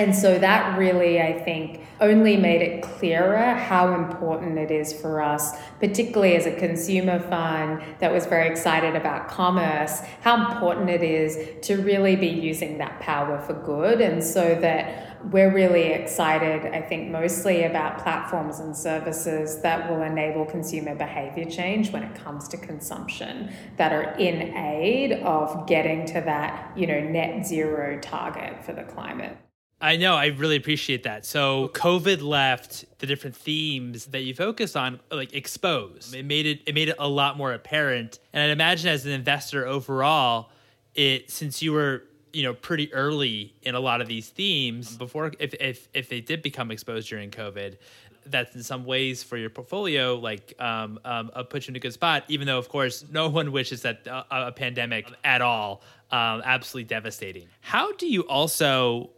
And 0.00 0.16
so 0.16 0.38
that 0.38 0.78
really, 0.78 1.20
I 1.20 1.38
think, 1.38 1.82
only 2.00 2.34
made 2.34 2.62
it 2.62 2.82
clearer 2.82 3.52
how 3.52 3.92
important 3.92 4.56
it 4.56 4.70
is 4.70 4.98
for 4.98 5.20
us, 5.20 5.52
particularly 5.78 6.36
as 6.36 6.46
a 6.46 6.56
consumer 6.56 7.20
fund 7.20 7.82
that 7.98 8.10
was 8.10 8.24
very 8.24 8.48
excited 8.48 8.96
about 8.96 9.28
commerce, 9.28 10.00
how 10.22 10.50
important 10.50 10.88
it 10.88 11.02
is 11.02 11.66
to 11.66 11.82
really 11.82 12.16
be 12.16 12.28
using 12.28 12.78
that 12.78 12.98
power 13.00 13.42
for 13.42 13.52
good. 13.52 14.00
And 14.00 14.24
so 14.24 14.54
that 14.62 15.18
we're 15.26 15.52
really 15.52 15.88
excited, 15.88 16.72
I 16.72 16.80
think, 16.80 17.10
mostly 17.10 17.64
about 17.64 17.98
platforms 17.98 18.58
and 18.58 18.74
services 18.74 19.60
that 19.60 19.90
will 19.90 20.00
enable 20.00 20.46
consumer 20.46 20.94
behavior 20.94 21.44
change 21.44 21.90
when 21.90 22.04
it 22.04 22.14
comes 22.14 22.48
to 22.48 22.56
consumption 22.56 23.52
that 23.76 23.92
are 23.92 24.14
in 24.14 24.56
aid 24.56 25.12
of 25.24 25.66
getting 25.66 26.06
to 26.06 26.22
that, 26.22 26.72
you 26.74 26.86
know, 26.86 27.00
net 27.00 27.46
zero 27.46 27.98
target 28.00 28.64
for 28.64 28.72
the 28.72 28.84
climate. 28.84 29.36
I 29.82 29.96
know. 29.96 30.14
I 30.14 30.26
really 30.26 30.56
appreciate 30.56 31.04
that. 31.04 31.24
So 31.24 31.70
COVID 31.72 32.20
left 32.20 32.84
the 32.98 33.06
different 33.06 33.34
themes 33.34 34.06
that 34.06 34.20
you 34.20 34.34
focus 34.34 34.76
on 34.76 35.00
like 35.10 35.32
exposed. 35.32 36.14
It 36.14 36.26
made 36.26 36.44
it 36.44 36.60
it 36.66 36.74
made 36.74 36.90
it 36.90 36.96
a 36.98 37.08
lot 37.08 37.38
more 37.38 37.52
apparent. 37.54 38.18
And 38.32 38.42
I'd 38.42 38.50
imagine 38.50 38.90
as 38.90 39.06
an 39.06 39.12
investor 39.12 39.66
overall, 39.66 40.50
it 40.94 41.30
since 41.30 41.62
you 41.62 41.72
were 41.72 42.04
you 42.32 42.42
know 42.42 42.52
pretty 42.52 42.92
early 42.92 43.54
in 43.62 43.74
a 43.74 43.80
lot 43.80 44.00
of 44.02 44.06
these 44.06 44.28
themes 44.28 44.96
before 44.96 45.32
if 45.38 45.54
if 45.54 45.88
if 45.94 46.10
they 46.10 46.20
did 46.20 46.42
become 46.42 46.70
exposed 46.70 47.08
during 47.08 47.30
COVID, 47.30 47.78
that's 48.26 48.54
in 48.54 48.62
some 48.62 48.84
ways 48.84 49.22
for 49.22 49.38
your 49.38 49.48
portfolio 49.48 50.14
like 50.14 50.52
um, 50.60 51.00
um 51.06 51.30
uh, 51.32 51.42
put 51.42 51.66
you 51.66 51.72
in 51.72 51.76
a 51.76 51.80
good 51.80 51.94
spot. 51.94 52.24
Even 52.28 52.46
though 52.46 52.58
of 52.58 52.68
course 52.68 53.06
no 53.10 53.30
one 53.30 53.50
wishes 53.58 53.80
that 53.80 54.06
a, 54.06 54.48
a 54.48 54.52
pandemic 54.52 55.10
at 55.24 55.40
all. 55.40 55.80
Um, 56.10 56.42
absolutely 56.44 56.88
devastating. 56.88 57.46
How 57.60 57.92
do 57.92 58.06
you 58.06 58.22
also 58.22 59.10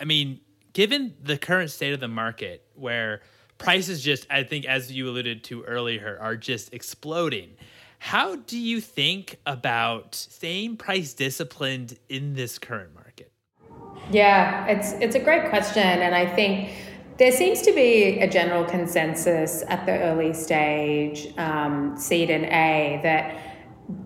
I 0.00 0.04
mean, 0.04 0.40
given 0.72 1.14
the 1.22 1.36
current 1.36 1.70
state 1.70 1.92
of 1.92 2.00
the 2.00 2.08
market 2.08 2.66
where 2.74 3.20
prices 3.58 4.02
just, 4.02 4.26
I 4.30 4.42
think, 4.42 4.64
as 4.64 4.90
you 4.90 5.08
alluded 5.08 5.44
to 5.44 5.62
earlier, 5.64 6.18
are 6.20 6.36
just 6.36 6.72
exploding. 6.72 7.50
How 7.98 8.36
do 8.36 8.58
you 8.58 8.80
think 8.80 9.36
about 9.44 10.14
staying 10.14 10.78
price 10.78 11.12
disciplined 11.12 11.98
in 12.08 12.32
this 12.34 12.58
current 12.58 12.94
market? 12.94 13.30
Yeah, 14.10 14.66
it's 14.66 14.92
it's 14.92 15.14
a 15.14 15.20
great 15.20 15.50
question, 15.50 15.82
and 15.82 16.14
I 16.14 16.26
think 16.26 16.72
there 17.18 17.30
seems 17.30 17.60
to 17.62 17.72
be 17.72 18.18
a 18.20 18.28
general 18.28 18.64
consensus 18.64 19.62
at 19.68 19.84
the 19.84 19.98
early 19.98 20.32
stage, 20.32 21.28
um, 21.36 21.94
seed 21.98 22.30
and 22.30 22.46
A, 22.46 23.00
that 23.02 23.49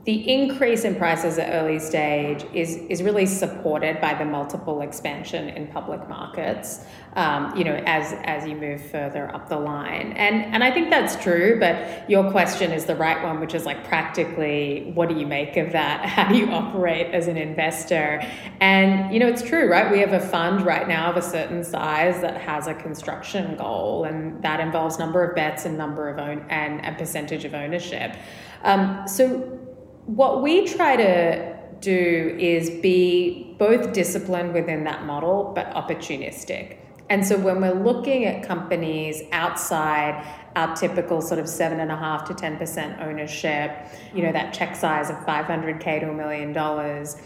the 0.05 0.33
increase 0.33 0.85
in 0.85 0.95
prices 0.97 1.39
at 1.39 1.53
early 1.55 1.79
stage 1.79 2.45
is 2.53 2.77
is 2.89 3.03
really 3.03 3.27
supported 3.27 4.01
by 4.01 4.15
the 4.15 4.25
multiple 4.25 4.83
expansion 4.83 5.49
in 5.49 5.67
public 5.67 6.09
markets. 6.09 6.85
Um, 7.17 7.57
you 7.57 7.65
know, 7.65 7.75
as 7.87 8.13
as 8.25 8.47
you 8.47 8.57
move 8.57 8.83
further 8.91 9.35
up 9.35 9.49
the 9.49 9.59
line, 9.59 10.13
and 10.13 10.45
and 10.55 10.63
I 10.63 10.71
think 10.71 10.91
that's 10.91 11.23
true. 11.23 11.59
But 11.59 12.09
your 12.09 12.31
question 12.31 12.71
is 12.71 12.85
the 12.85 12.97
right 12.97 13.23
one, 13.23 13.41
which 13.41 13.55
is 13.55 13.65
like 13.65 13.85
practically, 13.85 14.93
what 14.95 15.09
do 15.09 15.19
you 15.19 15.27
make 15.27 15.57
of 15.57 15.73
that? 15.73 16.05
How 16.15 16.29
do 16.29 16.37
you 16.37 16.51
operate 16.51 17.15
as 17.15 17.27
an 17.27 17.37
investor? 17.37 18.21
And 18.61 19.13
you 19.13 19.19
know, 19.21 19.29
it's 19.29 19.43
true, 19.43 19.71
right? 19.71 19.91
We 19.91 20.01
have 20.01 20.13
a 20.13 20.21
fund 20.21 20.67
right 20.67 20.87
now 20.87 21.11
of 21.11 21.17
a 21.17 21.23
certain 21.23 21.65
size 21.65 22.21
that 22.21 22.41
has 22.41 22.67
a 22.67 22.75
construction 22.75 23.57
goal, 23.57 24.05
and 24.05 24.43
that 24.43 24.61
involves 24.61 24.99
number 24.99 25.25
of 25.25 25.35
bets 25.35 25.65
and 25.65 25.79
number 25.79 26.09
of 26.09 26.19
own 26.19 26.45
and 26.51 26.85
a 26.85 26.99
percentage 26.99 27.45
of 27.45 27.55
ownership. 27.55 28.17
Um, 28.65 29.07
so 29.07 29.61
what 30.07 30.43
we 30.43 30.67
try 30.67 30.97
to 30.97 31.57
do 31.81 32.37
is 32.39 32.71
be 32.71 33.55
both 33.59 33.93
disciplined 33.93 34.55
within 34.55 34.85
that 34.85 35.05
model 35.05 35.53
but 35.55 35.71
opportunistic. 35.75 36.79
And 37.11 37.27
so 37.27 37.37
when 37.37 37.61
we're 37.61 37.75
looking 37.75 38.25
at 38.25 38.47
companies 38.47 39.23
outside 39.33 40.27
our 40.57 40.75
typical 40.75 41.21
sort 41.21 41.39
of 41.39 41.49
seven 41.49 41.81
and 41.81 41.93
a 41.93 41.97
half 41.97 42.27
to 42.29 42.35
ten 42.35 42.57
percent 42.57 43.01
ownership, 43.01 43.71
you 44.15 44.23
know, 44.23 44.33
that 44.33 44.55
check 44.55 44.75
size 44.75 45.11
of 45.11 45.25
five 45.27 45.45
hundred 45.45 45.81
K 45.81 46.01
to 46.01 46.09
a 46.09 46.15
million 46.15 46.55
dollars, 46.55 47.17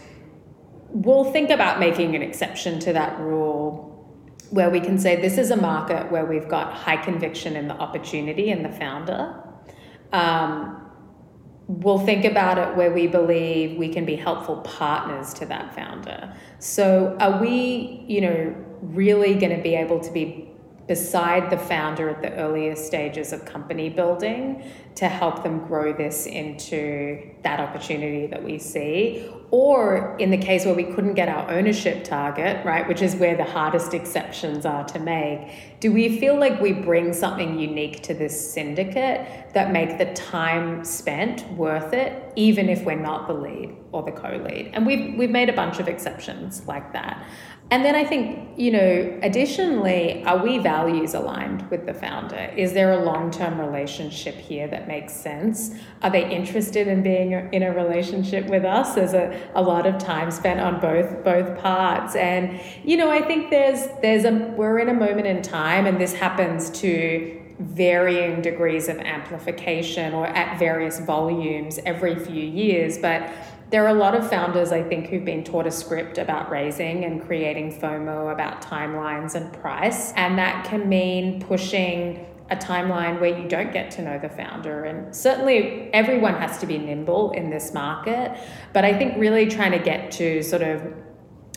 we'll 0.89 1.31
think 1.31 1.49
about 1.49 1.79
making 1.79 2.15
an 2.15 2.21
exception 2.21 2.79
to 2.81 2.93
that 2.93 3.17
rule 3.19 3.85
where 4.49 4.69
we 4.69 4.79
can 4.79 4.97
say 4.97 5.21
this 5.21 5.37
is 5.37 5.51
a 5.51 5.55
market 5.55 6.11
where 6.11 6.25
we've 6.25 6.49
got 6.49 6.73
high 6.73 6.97
conviction 6.97 7.55
in 7.55 7.67
the 7.67 7.75
opportunity 7.75 8.51
and 8.51 8.65
the 8.65 8.69
founder. 8.69 9.41
Um, 10.11 10.88
we'll 11.69 11.99
think 11.99 12.25
about 12.25 12.57
it 12.57 12.75
where 12.75 12.91
we 12.91 13.05
believe 13.05 13.77
we 13.77 13.89
can 13.89 14.03
be 14.03 14.15
helpful 14.15 14.57
partners 14.57 15.33
to 15.35 15.45
that 15.45 15.73
founder. 15.75 16.33
So, 16.57 17.15
are 17.19 17.39
we, 17.39 18.03
you 18.07 18.21
know, 18.21 18.55
really 18.81 19.35
going 19.35 19.55
to 19.55 19.61
be 19.61 19.75
able 19.75 19.99
to 19.99 20.11
be 20.11 20.48
beside 20.89 21.51
the 21.51 21.57
founder 21.57 22.09
at 22.09 22.19
the 22.19 22.33
earliest 22.33 22.87
stages 22.87 23.31
of 23.31 23.45
company 23.45 23.89
building 23.89 24.63
to 24.95 25.07
help 25.07 25.43
them 25.43 25.59
grow 25.67 25.93
this 25.93 26.25
into 26.25 27.21
that 27.43 27.59
opportunity 27.59 28.25
that 28.25 28.43
we 28.43 28.57
see. 28.57 29.31
Or 29.51 30.17
in 30.17 30.31
the 30.31 30.37
case 30.37 30.65
where 30.65 30.73
we 30.73 30.85
couldn't 30.85 31.13
get 31.13 31.29
our 31.29 31.47
ownership 31.51 32.03
target, 32.03 32.65
right, 32.65 32.87
which 32.87 33.03
is 33.03 33.15
where 33.15 33.37
the 33.37 33.43
hardest 33.43 33.93
exceptions 33.93 34.65
are 34.65 34.83
to 34.85 34.99
make, 34.99 35.79
do 35.79 35.91
we 35.91 36.19
feel 36.19 36.39
like 36.39 36.59
we 36.59 36.73
bring 36.73 37.13
something 37.13 37.59
unique 37.59 38.01
to 38.03 38.15
this 38.15 38.51
syndicate 38.51 39.53
that 39.53 39.71
make 39.71 39.99
the 39.99 40.11
time 40.15 40.83
spent 40.83 41.49
worth 41.53 41.93
it, 41.93 42.33
even 42.35 42.67
if 42.67 42.83
we're 42.83 42.95
not 42.95 43.27
the 43.27 43.33
lead 43.33 43.75
or 43.91 44.01
the 44.01 44.11
co-lead? 44.11 44.71
And 44.73 44.87
we've 44.87 45.15
we've 45.17 45.29
made 45.29 45.49
a 45.49 45.53
bunch 45.53 45.79
of 45.79 45.87
exceptions 45.87 46.65
like 46.65 46.93
that. 46.93 47.23
And 47.71 47.85
then 47.85 47.95
I 47.95 48.03
think, 48.03 48.57
you 48.57 48.71
know, 48.71 49.19
additionally, 49.21 50.23
are 50.25 50.43
we 50.43 50.57
values 50.57 51.13
aligned 51.13 51.69
with 51.69 51.85
the 51.85 51.93
founder? 51.93 52.51
Is 52.57 52.73
there 52.73 52.93
a 52.93 53.03
long 53.03 53.29
term 53.29 53.61
relationship 53.61 54.33
here 54.33 54.67
that 54.69 54.87
makes 54.87 55.13
sense? 55.13 55.75
Are 56.01 56.09
they 56.09 56.27
interested 56.27 56.87
in 56.87 57.03
being 57.03 57.31
in 57.31 57.61
a 57.61 57.71
relationship 57.71 58.47
with 58.47 58.65
us? 58.65 58.95
There's 58.95 59.13
a, 59.13 59.39
a 59.53 59.61
lot 59.61 59.85
of 59.85 59.99
time 59.99 60.31
spent 60.31 60.59
on 60.59 60.79
both 60.79 61.23
both 61.23 61.59
parts. 61.59 62.15
And, 62.15 62.59
you 62.83 62.97
know, 62.97 63.11
I 63.11 63.21
think 63.21 63.51
there's 63.51 63.87
there's 64.01 64.25
a 64.25 64.31
we're 64.57 64.79
in 64.79 64.89
a 64.89 64.93
moment 64.93 65.27
in 65.27 65.43
time 65.43 65.85
and 65.85 66.01
this 66.01 66.13
happens 66.13 66.71
to 66.81 67.35
varying 67.59 68.41
degrees 68.41 68.87
of 68.87 68.97
amplification 68.99 70.13
or 70.13 70.25
at 70.25 70.57
various 70.57 70.99
volumes 71.01 71.77
every 71.85 72.15
few 72.15 72.43
years. 72.43 72.97
But 72.97 73.29
there 73.71 73.85
are 73.85 73.89
a 73.89 73.99
lot 73.99 74.15
of 74.15 74.27
founders, 74.27 74.71
I 74.71 74.81
think, 74.81 75.07
who've 75.07 75.25
been 75.25 75.43
taught 75.43 75.67
a 75.67 75.71
script 75.71 76.17
about 76.17 76.49
raising 76.49 77.05
and 77.05 77.23
creating 77.25 77.79
FOMO 77.79 78.31
about 78.31 78.61
timelines 78.61 79.35
and 79.35 79.53
price. 79.53 80.11
And 80.13 80.37
that 80.39 80.65
can 80.65 80.89
mean 80.89 81.39
pushing 81.41 82.25
a 82.49 82.55
timeline 82.55 83.19
where 83.21 83.37
you 83.37 83.47
don't 83.47 83.71
get 83.71 83.91
to 83.91 84.01
know 84.01 84.17
the 84.17 84.29
founder. 84.29 84.85
And 84.85 85.15
certainly 85.15 85.93
everyone 85.93 86.33
has 86.35 86.57
to 86.59 86.65
be 86.65 86.79
nimble 86.79 87.31
in 87.31 87.51
this 87.51 87.73
market. 87.73 88.35
But 88.73 88.85
I 88.85 88.97
think 88.97 89.17
really 89.17 89.45
trying 89.45 89.71
to 89.73 89.79
get 89.79 90.11
to 90.13 90.41
sort 90.41 90.63
of 90.63 90.81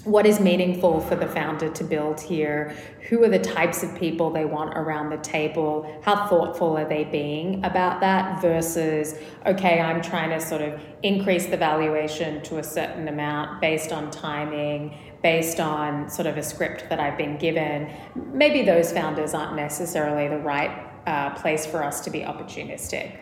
what 0.05 0.27
is 0.27 0.41
meaningful 0.41 1.01
for 1.01 1.15
the 1.15 1.29
founder 1.29 1.69
to 1.69 1.85
build 1.85 2.21
here? 2.21 2.77
Who 3.09 3.23
are 3.23 3.29
the 3.29 3.39
types 3.39 3.85
of 3.85 3.95
people 3.97 4.31
they 4.31 4.45
want 4.45 4.77
around 4.77 5.11
the 5.11 5.19
table? 5.19 6.01
How 6.03 6.27
thoughtful 6.27 6.77
are 6.77 6.89
they 6.89 7.05
being 7.05 7.65
about 7.65 8.01
that 8.01 8.43
versus, 8.43 9.15
okay, 9.47 9.81
I'm 9.81 10.03
trying 10.03 10.31
to 10.31 10.41
sort 10.41 10.61
of 10.61 10.81
increase 11.03 11.47
the 11.47 11.57
valuation 11.57 12.43
to 12.45 12.59
a 12.59 12.65
certain 12.65 13.07
amount 13.07 13.61
based 13.61 13.93
on 13.93 14.11
timing, 14.11 14.97
based 15.23 15.61
on 15.61 16.11
sort 16.11 16.27
of 16.27 16.37
a 16.37 16.43
script 16.43 16.89
that 16.89 16.99
I've 16.99 17.17
been 17.17 17.37
given. 17.39 17.89
Maybe 18.17 18.63
those 18.63 18.93
founders 18.93 19.35
aren't 19.35 19.55
necessarily 19.55 20.27
the 20.27 20.39
right 20.39 20.91
uh, 21.07 21.31
place 21.35 21.65
for 21.65 21.85
us 21.85 22.01
to 22.01 22.11
be 22.11 22.21
opportunistic. 22.21 23.19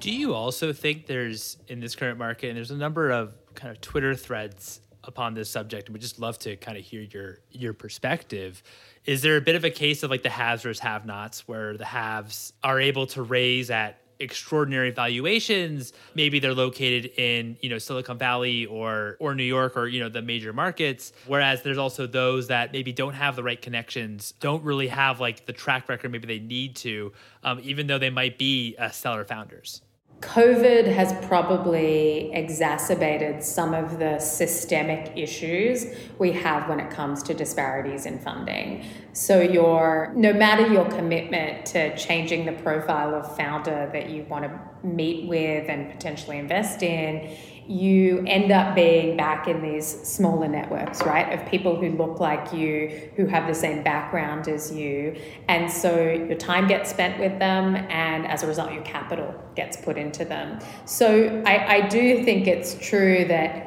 Do 0.00 0.12
you 0.12 0.34
also 0.34 0.74
think 0.74 1.06
there's 1.06 1.56
in 1.68 1.80
this 1.80 1.96
current 1.96 2.18
market, 2.18 2.48
and 2.48 2.56
there's 2.58 2.70
a 2.70 2.76
number 2.76 3.10
of 3.10 3.34
kind 3.54 3.70
of 3.74 3.80
Twitter 3.80 4.14
threads 4.14 4.82
upon 5.06 5.34
this 5.34 5.50
subject, 5.50 5.88
and 5.88 5.94
would 5.94 6.02
just 6.02 6.18
love 6.18 6.38
to 6.40 6.56
kind 6.56 6.76
of 6.76 6.84
hear 6.84 7.02
your 7.02 7.38
your 7.50 7.72
perspective. 7.72 8.62
Is 9.04 9.22
there 9.22 9.36
a 9.36 9.40
bit 9.40 9.54
of 9.54 9.64
a 9.64 9.70
case 9.70 10.02
of 10.02 10.10
like 10.10 10.22
the 10.22 10.30
haves 10.30 10.62
versus 10.62 10.80
have-nots, 10.80 11.46
where 11.46 11.76
the 11.76 11.84
haves 11.84 12.52
are 12.62 12.80
able 12.80 13.06
to 13.08 13.22
raise 13.22 13.70
at 13.70 14.00
extraordinary 14.18 14.90
valuations 14.90 15.92
maybe 16.14 16.38
they're 16.38 16.54
located 16.54 17.06
in 17.18 17.56
you 17.60 17.68
know 17.68 17.78
silicon 17.78 18.16
valley 18.16 18.66
or 18.66 19.16
or 19.20 19.34
new 19.34 19.44
york 19.44 19.76
or 19.76 19.86
you 19.86 20.00
know 20.00 20.08
the 20.08 20.22
major 20.22 20.52
markets 20.52 21.12
whereas 21.26 21.62
there's 21.62 21.78
also 21.78 22.06
those 22.06 22.48
that 22.48 22.72
maybe 22.72 22.92
don't 22.92 23.14
have 23.14 23.36
the 23.36 23.42
right 23.42 23.60
connections 23.60 24.32
don't 24.40 24.62
really 24.64 24.88
have 24.88 25.20
like 25.20 25.44
the 25.46 25.52
track 25.52 25.88
record 25.88 26.10
maybe 26.10 26.26
they 26.26 26.38
need 26.38 26.74
to 26.74 27.12
um, 27.44 27.60
even 27.62 27.86
though 27.86 27.98
they 27.98 28.10
might 28.10 28.38
be 28.38 28.74
uh, 28.78 28.88
stellar 28.88 29.24
founders 29.24 29.82
COVID 30.20 30.86
has 30.86 31.12
probably 31.26 32.32
exacerbated 32.32 33.42
some 33.42 33.74
of 33.74 33.98
the 33.98 34.18
systemic 34.18 35.12
issues 35.14 35.86
we 36.18 36.32
have 36.32 36.70
when 36.70 36.80
it 36.80 36.90
comes 36.90 37.22
to 37.24 37.34
disparities 37.34 38.06
in 38.06 38.18
funding. 38.18 38.86
So 39.12 39.40
your 39.40 40.12
no 40.16 40.32
matter 40.32 40.66
your 40.72 40.86
commitment 40.86 41.66
to 41.66 41.94
changing 41.98 42.46
the 42.46 42.52
profile 42.52 43.14
of 43.14 43.36
founder 43.36 43.90
that 43.92 44.08
you 44.08 44.24
want 44.24 44.44
to 44.44 44.86
meet 44.86 45.28
with 45.28 45.68
and 45.68 45.92
potentially 45.92 46.38
invest 46.38 46.82
in, 46.82 47.36
you 47.68 48.24
end 48.26 48.52
up 48.52 48.74
being 48.74 49.16
back 49.16 49.48
in 49.48 49.60
these 49.60 49.86
smaller 49.86 50.46
networks, 50.46 51.02
right? 51.02 51.32
Of 51.32 51.48
people 51.48 51.74
who 51.76 51.90
look 51.90 52.20
like 52.20 52.52
you, 52.52 53.10
who 53.16 53.26
have 53.26 53.46
the 53.48 53.54
same 53.54 53.82
background 53.82 54.46
as 54.46 54.72
you. 54.72 55.16
And 55.48 55.70
so 55.70 55.96
your 56.00 56.36
time 56.36 56.68
gets 56.68 56.90
spent 56.90 57.18
with 57.18 57.38
them, 57.38 57.74
and 57.74 58.26
as 58.26 58.42
a 58.42 58.46
result, 58.46 58.72
your 58.72 58.84
capital 58.84 59.34
gets 59.56 59.76
put 59.76 59.96
into 59.96 60.24
them. 60.24 60.60
So 60.84 61.42
I, 61.44 61.76
I 61.76 61.88
do 61.88 62.24
think 62.24 62.46
it's 62.46 62.76
true 62.80 63.24
that 63.26 63.66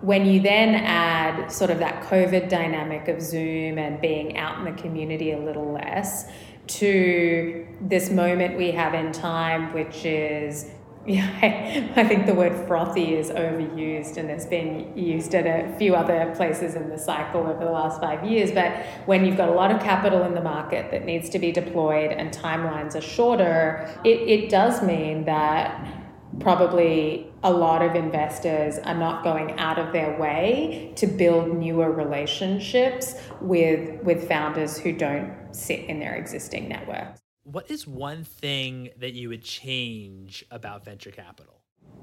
when 0.00 0.26
you 0.26 0.40
then 0.40 0.74
add 0.74 1.50
sort 1.50 1.70
of 1.70 1.78
that 1.78 2.04
COVID 2.04 2.48
dynamic 2.48 3.08
of 3.08 3.20
Zoom 3.20 3.78
and 3.78 4.00
being 4.00 4.36
out 4.36 4.58
in 4.58 4.64
the 4.64 4.80
community 4.80 5.32
a 5.32 5.38
little 5.38 5.72
less 5.72 6.30
to 6.68 7.66
this 7.80 8.10
moment 8.10 8.56
we 8.56 8.70
have 8.70 8.94
in 8.94 9.10
time, 9.10 9.72
which 9.72 10.04
is 10.04 10.70
yeah, 11.08 11.90
I 11.96 12.04
think 12.04 12.26
the 12.26 12.34
word 12.34 12.66
frothy 12.66 13.14
is 13.14 13.30
overused 13.30 14.18
and 14.18 14.30
it's 14.30 14.44
been 14.44 14.96
used 14.96 15.34
at 15.34 15.46
a 15.46 15.76
few 15.78 15.94
other 15.94 16.32
places 16.36 16.74
in 16.74 16.90
the 16.90 16.98
cycle 16.98 17.40
over 17.40 17.64
the 17.64 17.70
last 17.70 18.00
five 18.00 18.24
years. 18.24 18.52
But 18.52 18.84
when 19.06 19.24
you've 19.24 19.38
got 19.38 19.48
a 19.48 19.52
lot 19.52 19.70
of 19.70 19.80
capital 19.80 20.22
in 20.24 20.34
the 20.34 20.42
market 20.42 20.90
that 20.90 21.06
needs 21.06 21.30
to 21.30 21.38
be 21.38 21.50
deployed 21.50 22.12
and 22.12 22.30
timelines 22.30 22.94
are 22.94 23.00
shorter, 23.00 23.88
it, 24.04 24.20
it 24.28 24.50
does 24.50 24.82
mean 24.82 25.24
that 25.24 26.04
probably 26.40 27.32
a 27.42 27.50
lot 27.50 27.82
of 27.82 27.94
investors 27.94 28.78
are 28.78 28.94
not 28.94 29.24
going 29.24 29.58
out 29.58 29.78
of 29.78 29.92
their 29.92 30.18
way 30.20 30.92
to 30.96 31.06
build 31.06 31.56
newer 31.56 31.90
relationships 31.90 33.14
with 33.40 34.02
with 34.02 34.28
founders 34.28 34.78
who 34.78 34.92
don't 34.92 35.32
sit 35.52 35.80
in 35.84 35.98
their 35.98 36.14
existing 36.14 36.68
networks 36.68 37.20
what 37.50 37.70
is 37.70 37.86
one 37.86 38.24
thing 38.24 38.90
that 38.98 39.14
you 39.14 39.30
would 39.30 39.42
change 39.42 40.44
about 40.50 40.84
venture 40.84 41.10
capital? 41.10 41.54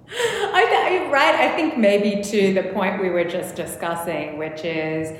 I, 0.10 1.08
right. 1.12 1.36
I 1.36 1.56
think 1.56 1.78
maybe 1.78 2.22
to 2.24 2.54
the 2.54 2.64
point 2.74 3.02
we 3.02 3.10
were 3.10 3.24
just 3.24 3.56
discussing, 3.56 4.38
which 4.38 4.64
is 4.64 5.18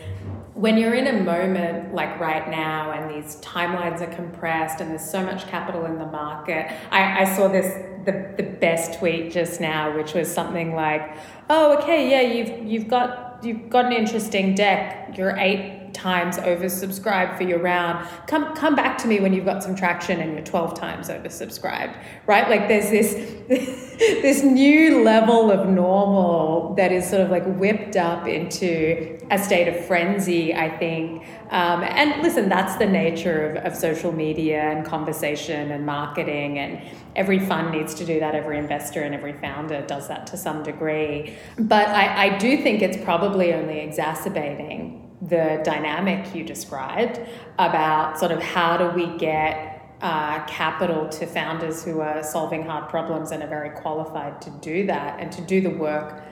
when 0.54 0.78
you're 0.78 0.94
in 0.94 1.08
a 1.08 1.24
moment 1.24 1.94
like 1.94 2.20
right 2.20 2.50
now 2.50 2.92
and 2.92 3.10
these 3.10 3.36
timelines 3.38 4.02
are 4.02 4.14
compressed 4.16 4.82
and 4.82 4.90
there's 4.90 5.08
so 5.08 5.24
much 5.24 5.48
capital 5.48 5.86
in 5.86 5.98
the 5.98 6.06
market. 6.06 6.72
I, 6.92 7.22
I 7.22 7.36
saw 7.36 7.48
this 7.48 7.66
the, 8.06 8.34
the 8.38 8.44
best 8.44 9.00
tweet 9.00 9.32
just 9.32 9.60
now, 9.60 9.96
which 9.96 10.14
was 10.14 10.32
something 10.32 10.76
like, 10.76 11.18
"Oh, 11.50 11.78
okay, 11.80 12.10
yeah, 12.10 12.22
you've 12.22 12.66
you've 12.66 12.88
got 12.88 13.44
you've 13.44 13.70
got 13.70 13.86
an 13.86 13.94
interesting 13.94 14.54
deck. 14.54 15.18
You're 15.18 15.36
eight 15.38 15.85
times 15.96 16.38
oversubscribed 16.38 17.38
for 17.38 17.44
your 17.44 17.60
round. 17.60 18.08
Come 18.28 18.56
come 18.56 18.76
back 18.76 18.98
to 19.00 19.08
me 19.08 19.20
when 19.20 19.34
you've 19.34 19.46
got 19.46 19.64
some 19.64 19.76
traction 19.76 20.20
and 20.20 20.34
you're 20.34 20.44
12 20.44 20.78
times 20.78 21.10
oversubscribed, 21.10 21.98
right? 22.28 22.50
Like 22.50 22.68
there's 22.68 22.90
this 22.92 23.14
this 23.98 24.44
new 24.44 25.04
level 25.04 25.52
of 25.52 25.68
normal 25.70 26.76
that 26.76 26.92
is 26.92 27.10
sort 27.10 27.22
of 27.22 27.32
like 27.32 27.46
whipped 27.46 27.96
up 27.96 28.28
into 28.28 29.18
a 29.32 29.40
state 29.40 29.68
of 29.68 29.86
frenzy, 29.86 30.54
I 30.54 30.78
think. 30.78 31.24
Um, 31.50 31.84
and 31.84 32.22
listen, 32.22 32.50
that's 32.50 32.76
the 32.76 32.86
nature 32.86 33.52
of, 33.52 33.66
of 33.66 33.78
social 33.78 34.12
media 34.12 34.62
and 34.62 34.86
conversation 34.86 35.72
and 35.72 35.86
marketing. 35.86 36.60
And 36.60 36.82
every 37.16 37.40
fund 37.40 37.72
needs 37.72 37.94
to 37.96 38.06
do 38.06 38.20
that, 38.20 38.36
every 38.36 38.58
investor 38.58 39.02
and 39.02 39.16
every 39.16 39.34
founder 39.34 39.82
does 39.88 40.08
that 40.10 40.28
to 40.28 40.38
some 40.38 40.64
degree. 40.64 41.36
But 41.58 41.88
I, 41.88 42.26
I 42.26 42.38
do 42.38 42.62
think 42.62 42.82
it's 42.82 42.98
probably 43.04 43.54
only 43.54 43.80
exacerbating 43.80 45.05
the 45.28 45.62
dynamic 45.64 46.34
you 46.36 46.44
described 46.44 47.20
about 47.58 48.20
sort 48.20 48.32
of 48.32 48.42
how 48.42 48.78
do 48.78 48.90
we 48.90 49.18
get 49.18 49.76
uh, 50.02 50.46
capital 50.46 51.08
to 51.10 51.26
founders 51.26 51.84
who 51.84 52.02
are 52.02 52.22
solving 52.22 52.64
hard 52.64 52.90
problems 52.90 53.32
and 53.32 53.42
are 53.42 53.48
very 53.48 53.70
qualified 53.72 54.42
to 54.42 54.50
do 54.62 54.86
that 54.86 55.20
and 55.20 55.32
to 55.32 55.42
do 55.42 55.62
the 55.62 55.70
work 55.70 56.24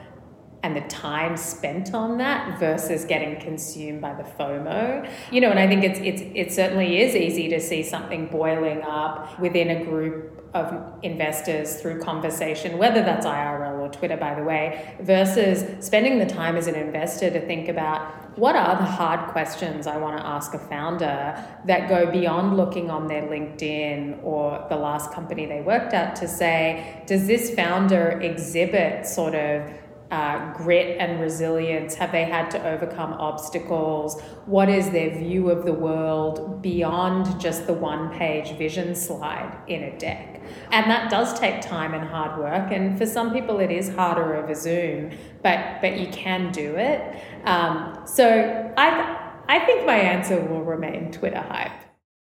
and 0.64 0.76
the 0.76 0.82
time 0.82 1.36
spent 1.36 1.94
on 1.94 2.18
that 2.18 2.58
versus 2.58 3.04
getting 3.04 3.40
consumed 3.40 4.02
by 4.02 4.14
the 4.14 4.24
FOMO. 4.24 5.10
You 5.30 5.42
know, 5.42 5.50
and 5.50 5.60
I 5.60 5.68
think 5.68 5.84
it's 5.84 6.00
it's 6.00 6.22
it 6.34 6.54
certainly 6.54 7.02
is 7.02 7.16
easy 7.16 7.50
to 7.50 7.60
see 7.60 7.84
something 7.84 8.28
boiling 8.28 8.82
up 8.82 9.40
within 9.40 9.70
a 9.70 9.84
group 9.84 10.50
of 10.54 11.00
investors 11.04 11.82
through 11.82 12.00
conversation, 12.00 12.78
whether 12.78 13.02
that's 13.02 13.26
IRL 13.26 13.73
Twitter, 13.94 14.18
by 14.18 14.36
the 14.36 14.44
way, 14.44 14.96
versus 15.02 15.86
spending 15.86 16.20
the 16.20 16.26
time 16.26 16.56
as 16.56 16.68
an 16.68 16.76
investor 16.76 17.30
to 17.30 17.40
think 17.46 17.70
about 17.70 18.38
what 18.38 18.56
are 18.56 18.76
the 18.76 18.86
hard 18.86 19.32
questions 19.32 19.86
I 19.86 19.98
want 19.98 20.18
to 20.18 20.26
ask 20.26 20.54
a 20.54 20.60
founder 20.60 21.44
that 21.66 21.88
go 21.88 22.12
beyond 22.12 22.58
looking 22.58 22.90
on 22.90 23.08
their 23.08 23.22
LinkedIn 23.24 24.24
or 24.24 24.66
the 24.70 24.76
last 24.76 25.12
company 25.12 25.46
they 25.46 25.62
worked 25.62 25.94
at 25.94 26.16
to 26.18 26.28
say, 26.28 27.04
does 27.06 27.28
this 27.28 27.54
founder 27.54 28.20
exhibit 28.22 29.06
sort 29.06 29.36
of 29.36 29.70
uh, 30.13 30.54
grit 30.54 30.97
and 30.99 31.19
resilience? 31.19 31.95
Have 31.95 32.12
they 32.12 32.26
had 32.26 32.52
to 32.52 32.63
overcome 32.63 33.13
obstacles? 33.13 34.21
What 34.45 34.69
is 34.69 34.91
their 34.91 35.10
view 35.17 35.49
of 35.49 35.65
the 35.65 35.73
world 35.73 36.62
beyond 36.62 37.41
just 37.41 37.65
the 37.65 37.73
one 37.73 38.12
page 38.12 38.56
vision 38.56 38.93
slide 38.93 39.58
in 39.67 39.82
a 39.82 39.97
deck? 39.97 40.41
And 40.71 40.89
that 40.91 41.10
does 41.10 41.39
take 41.39 41.62
time 41.62 41.95
and 41.95 42.08
hard 42.08 42.39
work. 42.39 42.71
And 42.71 42.95
for 42.95 43.08
some 43.08 43.34
people, 43.34 43.60
it 43.60 43.71
is 43.71 43.89
harder 43.89 44.36
over 44.36 44.54
Zoom, 44.54 45.17
but, 45.41 45.82
but 45.82 45.99
you 45.99 46.08
can 46.10 46.52
do 46.52 46.76
it. 46.76 47.19
Um, 47.45 48.04
so 48.06 48.71
I, 48.78 49.32
I 49.47 49.65
think 49.65 49.88
my 49.88 49.95
answer 49.95 50.39
will 50.39 50.63
remain 50.63 51.12
Twitter 51.12 51.41
hype. 51.41 51.71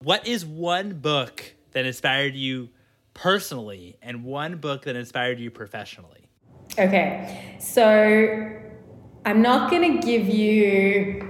What 0.01 0.27
is 0.27 0.45
one 0.45 1.01
book 1.01 1.55
that 1.71 1.87
inspired 1.87 2.35
you 2.35 2.69
personally 3.15 3.97
and 4.03 4.25
one 4.25 4.59
book 4.59 4.83
that 4.83 4.95
inspired 4.95 5.41
you 5.41 5.51
professionally? 5.51 6.28
Okay, 6.79 7.57
so 7.59 8.57
I'm 9.25 9.43
not 9.43 9.69
going 9.69 10.01
to 10.01 10.07
give 10.07 10.29
you 10.29 11.29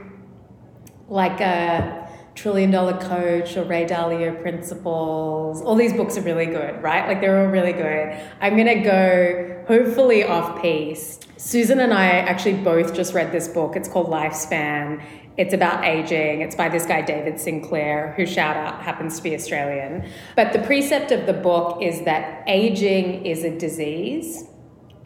like 1.09 1.41
a 1.41 2.07
trillion 2.35 2.71
dollar 2.71 2.99
coach 2.99 3.57
or 3.57 3.65
Ray 3.65 3.87
Dalio 3.87 4.43
principles. 4.43 5.63
All 5.63 5.75
these 5.75 5.95
books 5.95 6.19
are 6.19 6.21
really 6.21 6.45
good, 6.45 6.83
right? 6.83 7.09
Like 7.09 7.23
they're 7.23 7.41
all 7.41 7.51
really 7.51 7.73
good. 7.73 8.15
I'm 8.43 8.57
going 8.57 8.67
to 8.67 8.85
go 8.85 9.65
hopefully 9.67 10.23
off 10.23 10.61
piece. 10.61 11.19
Susan 11.39 11.81
and 11.81 11.95
I 11.95 12.09
actually 12.09 12.63
both 12.63 12.95
just 12.95 13.15
read 13.15 13.33
this 13.33 13.49
book. 13.49 13.75
It's 13.75 13.89
called 13.89 14.09
Lifespan. 14.09 15.03
It's 15.39 15.55
about 15.55 15.83
aging. 15.83 16.43
It's 16.43 16.57
by 16.57 16.69
this 16.69 16.85
guy, 16.85 17.01
David 17.01 17.41
Sinclair, 17.41 18.13
who, 18.19 18.27
shout 18.27 18.57
out, 18.57 18.83
happens 18.83 19.17
to 19.17 19.23
be 19.23 19.35
Australian. 19.35 20.11
But 20.37 20.53
the 20.53 20.59
precept 20.59 21.11
of 21.11 21.25
the 21.25 21.33
book 21.33 21.81
is 21.81 22.03
that 22.03 22.45
aging 22.47 23.25
is 23.25 23.45
a 23.45 23.57
disease 23.57 24.45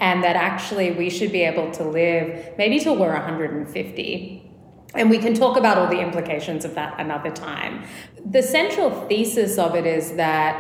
and 0.03 0.23
that 0.25 0.35
actually 0.35 0.91
we 0.91 1.09
should 1.09 1.31
be 1.31 1.43
able 1.43 1.71
to 1.71 1.85
live 1.85 2.59
maybe 2.59 2.81
till 2.81 2.97
we're 2.97 3.13
150. 3.13 4.53
And 4.95 5.09
we 5.09 5.19
can 5.19 5.33
talk 5.33 5.57
about 5.57 5.79
all 5.79 5.87
the 5.87 6.01
implications 6.01 6.65
of 6.65 6.75
that 6.75 6.99
another 6.99 7.31
time. 7.31 7.85
The 8.29 8.43
central 8.43 8.91
thesis 9.07 9.59
of 9.59 9.77
it 9.77 9.87
is 9.87 10.17
that 10.17 10.55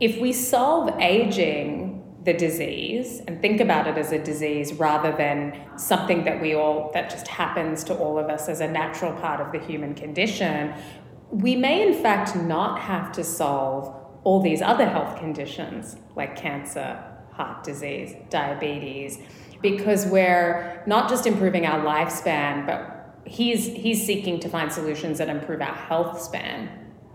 if 0.00 0.18
we 0.18 0.32
solve 0.32 0.98
aging, 1.00 1.96
the 2.24 2.32
disease 2.32 3.22
and 3.26 3.40
think 3.40 3.60
about 3.60 3.86
it 3.86 3.96
as 3.96 4.12
a 4.12 4.18
disease 4.18 4.74
rather 4.74 5.16
than 5.16 5.56
something 5.78 6.24
that 6.24 6.42
we 6.42 6.54
all 6.54 6.90
that 6.92 7.08
just 7.08 7.26
happens 7.28 7.84
to 7.84 7.94
all 7.94 8.18
of 8.18 8.28
us 8.28 8.48
as 8.48 8.60
a 8.60 8.68
natural 8.68 9.12
part 9.14 9.40
of 9.40 9.50
the 9.52 9.58
human 9.66 9.94
condition 9.94 10.74
we 11.30 11.54
may 11.54 11.86
in 11.86 11.94
fact 12.02 12.36
not 12.36 12.80
have 12.80 13.12
to 13.12 13.24
solve 13.24 13.94
all 14.24 14.42
these 14.42 14.60
other 14.60 14.86
health 14.86 15.16
conditions 15.18 15.96
like 16.16 16.36
cancer 16.36 17.02
heart 17.38 17.64
disease, 17.64 18.14
diabetes, 18.28 19.18
because 19.62 20.04
we're 20.06 20.82
not 20.86 21.08
just 21.08 21.26
improving 21.26 21.64
our 21.64 21.80
lifespan, 21.84 22.66
but 22.66 23.22
he's 23.24 23.66
he's 23.66 24.04
seeking 24.04 24.40
to 24.40 24.48
find 24.48 24.72
solutions 24.72 25.18
that 25.18 25.28
improve 25.28 25.62
our 25.62 25.74
health 25.74 26.20
span. 26.20 26.68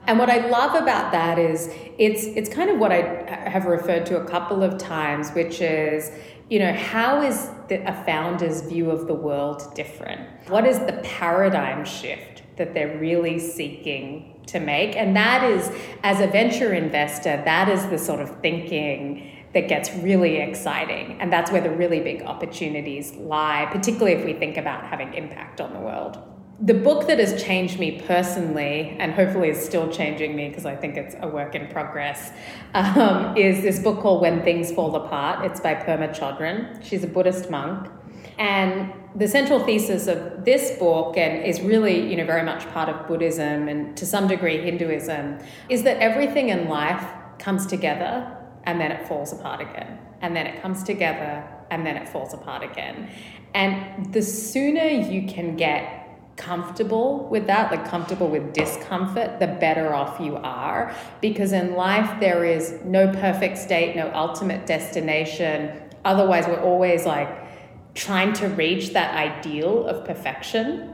And 0.05 0.19
what 0.19 0.29
I 0.29 0.47
love 0.47 0.81
about 0.81 1.11
that 1.11 1.37
is 1.37 1.69
it's 1.97 2.23
it's 2.23 2.49
kind 2.49 2.69
of 2.69 2.79
what 2.79 2.91
I 2.91 3.49
have 3.49 3.65
referred 3.65 4.05
to 4.07 4.17
a 4.21 4.25
couple 4.25 4.63
of 4.63 4.77
times, 4.77 5.29
which 5.31 5.61
is 5.61 6.11
you 6.49 6.59
know 6.59 6.73
how 6.73 7.21
is 7.21 7.49
the, 7.67 7.77
a 7.87 8.03
founder's 8.05 8.61
view 8.61 8.89
of 8.91 9.07
the 9.07 9.13
world 9.13 9.73
different? 9.75 10.21
What 10.49 10.65
is 10.65 10.79
the 10.79 10.99
paradigm 11.03 11.85
shift 11.85 12.43
that 12.57 12.73
they're 12.73 12.97
really 12.97 13.39
seeking 13.39 14.41
to 14.47 14.59
make? 14.59 14.95
And 14.95 15.15
that 15.15 15.43
is, 15.49 15.71
as 16.03 16.19
a 16.19 16.27
venture 16.27 16.73
investor, 16.73 17.41
that 17.45 17.69
is 17.69 17.85
the 17.87 17.97
sort 17.97 18.19
of 18.19 18.41
thinking 18.41 19.42
that 19.53 19.67
gets 19.67 19.93
really 19.97 20.37
exciting. 20.37 21.17
And 21.21 21.31
that's 21.31 21.51
where 21.51 21.61
the 21.61 21.71
really 21.71 21.99
big 21.99 22.23
opportunities 22.23 23.13
lie, 23.15 23.67
particularly 23.71 24.13
if 24.13 24.25
we 24.25 24.33
think 24.33 24.57
about 24.57 24.83
having 24.85 25.13
impact 25.13 25.61
on 25.61 25.73
the 25.73 25.79
world. 25.79 26.17
The 26.59 26.73
book 26.73 27.07
that 27.07 27.19
has 27.19 27.43
changed 27.43 27.79
me 27.79 28.01
personally, 28.07 28.95
and 28.99 29.11
hopefully 29.13 29.49
is 29.49 29.63
still 29.63 29.91
changing 29.91 30.35
me 30.35 30.49
because 30.49 30.65
I 30.65 30.75
think 30.75 30.97
it's 30.97 31.15
a 31.19 31.27
work 31.27 31.55
in 31.55 31.67
progress, 31.67 32.31
um, 32.73 33.35
is 33.35 33.61
this 33.61 33.79
book 33.79 34.01
called 34.01 34.21
When 34.21 34.43
Things 34.43 34.71
Fall 34.71 34.95
Apart. 34.95 35.45
It's 35.45 35.59
by 35.59 35.75
Pema 35.75 36.17
Chodron. 36.17 36.83
She's 36.83 37.03
a 37.03 37.07
Buddhist 37.07 37.49
monk. 37.49 37.89
And 38.39 38.93
the 39.15 39.27
central 39.27 39.59
thesis 39.59 40.07
of 40.07 40.45
this 40.45 40.77
book, 40.79 41.17
and 41.17 41.43
is 41.43 41.61
really, 41.61 42.09
you 42.09 42.17
know, 42.17 42.25
very 42.25 42.43
much 42.43 42.67
part 42.69 42.89
of 42.89 43.07
Buddhism 43.07 43.67
and 43.67 43.95
to 43.97 44.05
some 44.05 44.27
degree 44.27 44.59
Hinduism, 44.61 45.39
is 45.69 45.83
that 45.83 45.97
everything 45.97 46.49
in 46.49 46.69
life 46.69 47.05
comes 47.39 47.67
together 47.67 48.37
and 48.65 48.79
then 48.79 48.91
it 48.91 49.07
falls 49.07 49.33
apart 49.33 49.61
again. 49.61 49.99
And 50.21 50.35
then 50.35 50.47
it 50.47 50.61
comes 50.61 50.83
together 50.83 51.43
and 51.69 51.85
then 51.85 51.97
it 51.97 52.07
falls 52.07 52.33
apart 52.33 52.63
again. 52.63 53.09
And 53.53 54.13
the 54.13 54.21
sooner 54.21 54.85
you 54.85 55.27
can 55.27 55.55
get 55.55 55.99
comfortable 56.35 57.27
with 57.29 57.45
that, 57.47 57.71
like 57.71 57.87
comfortable 57.87 58.27
with 58.27 58.53
discomfort, 58.53 59.39
the 59.39 59.47
better 59.47 59.93
off 59.93 60.19
you 60.19 60.35
are. 60.37 60.95
Because 61.21 61.51
in 61.51 61.75
life, 61.75 62.19
there 62.19 62.43
is 62.43 62.79
no 62.83 63.11
perfect 63.11 63.57
state, 63.57 63.95
no 63.95 64.11
ultimate 64.13 64.65
destination. 64.65 65.79
Otherwise, 66.05 66.47
we're 66.47 66.61
always 66.61 67.05
like 67.05 67.29
trying 67.93 68.33
to 68.33 68.47
reach 68.47 68.93
that 68.93 69.15
ideal 69.15 69.85
of 69.87 70.05
perfection 70.05 70.92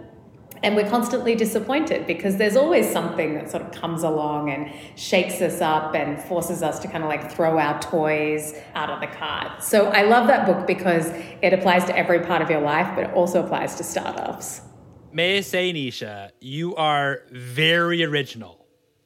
and 0.64 0.76
we're 0.76 0.90
constantly 0.90 1.36
disappointed 1.36 2.06
because 2.08 2.38
there's 2.38 2.56
always 2.56 2.90
something 2.92 3.36
that 3.36 3.50
sort 3.50 3.64
of 3.64 3.72
comes 3.72 4.04
along 4.04 4.50
and 4.50 4.72
shakes 4.96 5.42
us 5.42 5.62
up 5.62 5.96
and 5.96 6.22
forces 6.22 6.62
us 6.62 6.80
to 6.80 6.88
kind 6.88 7.04
of 7.04 7.10
like 7.10 7.32
throw 7.32 7.58
our 7.58 7.80
toys 7.82 8.54
out 8.76 8.90
of 8.90 9.00
the 9.00 9.08
cart. 9.08 9.64
So 9.64 9.88
I 9.88 10.04
love 10.04 10.28
that 10.28 10.46
book 10.46 10.68
because 10.68 11.08
it 11.42 11.54
applies 11.54 11.86
to 11.86 11.98
every 11.98 12.20
part 12.20 12.42
of 12.42 12.50
your 12.50 12.62
life, 12.62 12.92
but 12.96 13.06
it 13.06 13.14
also 13.14 13.44
applies 13.44 13.76
to 13.76 13.84
startups. 13.84 14.62
May 15.12 15.38
I 15.38 15.42
say, 15.42 15.74
Nisha, 15.74 16.32
you 16.40 16.76
are 16.76 17.24
very 17.32 18.04
original. 18.04 18.59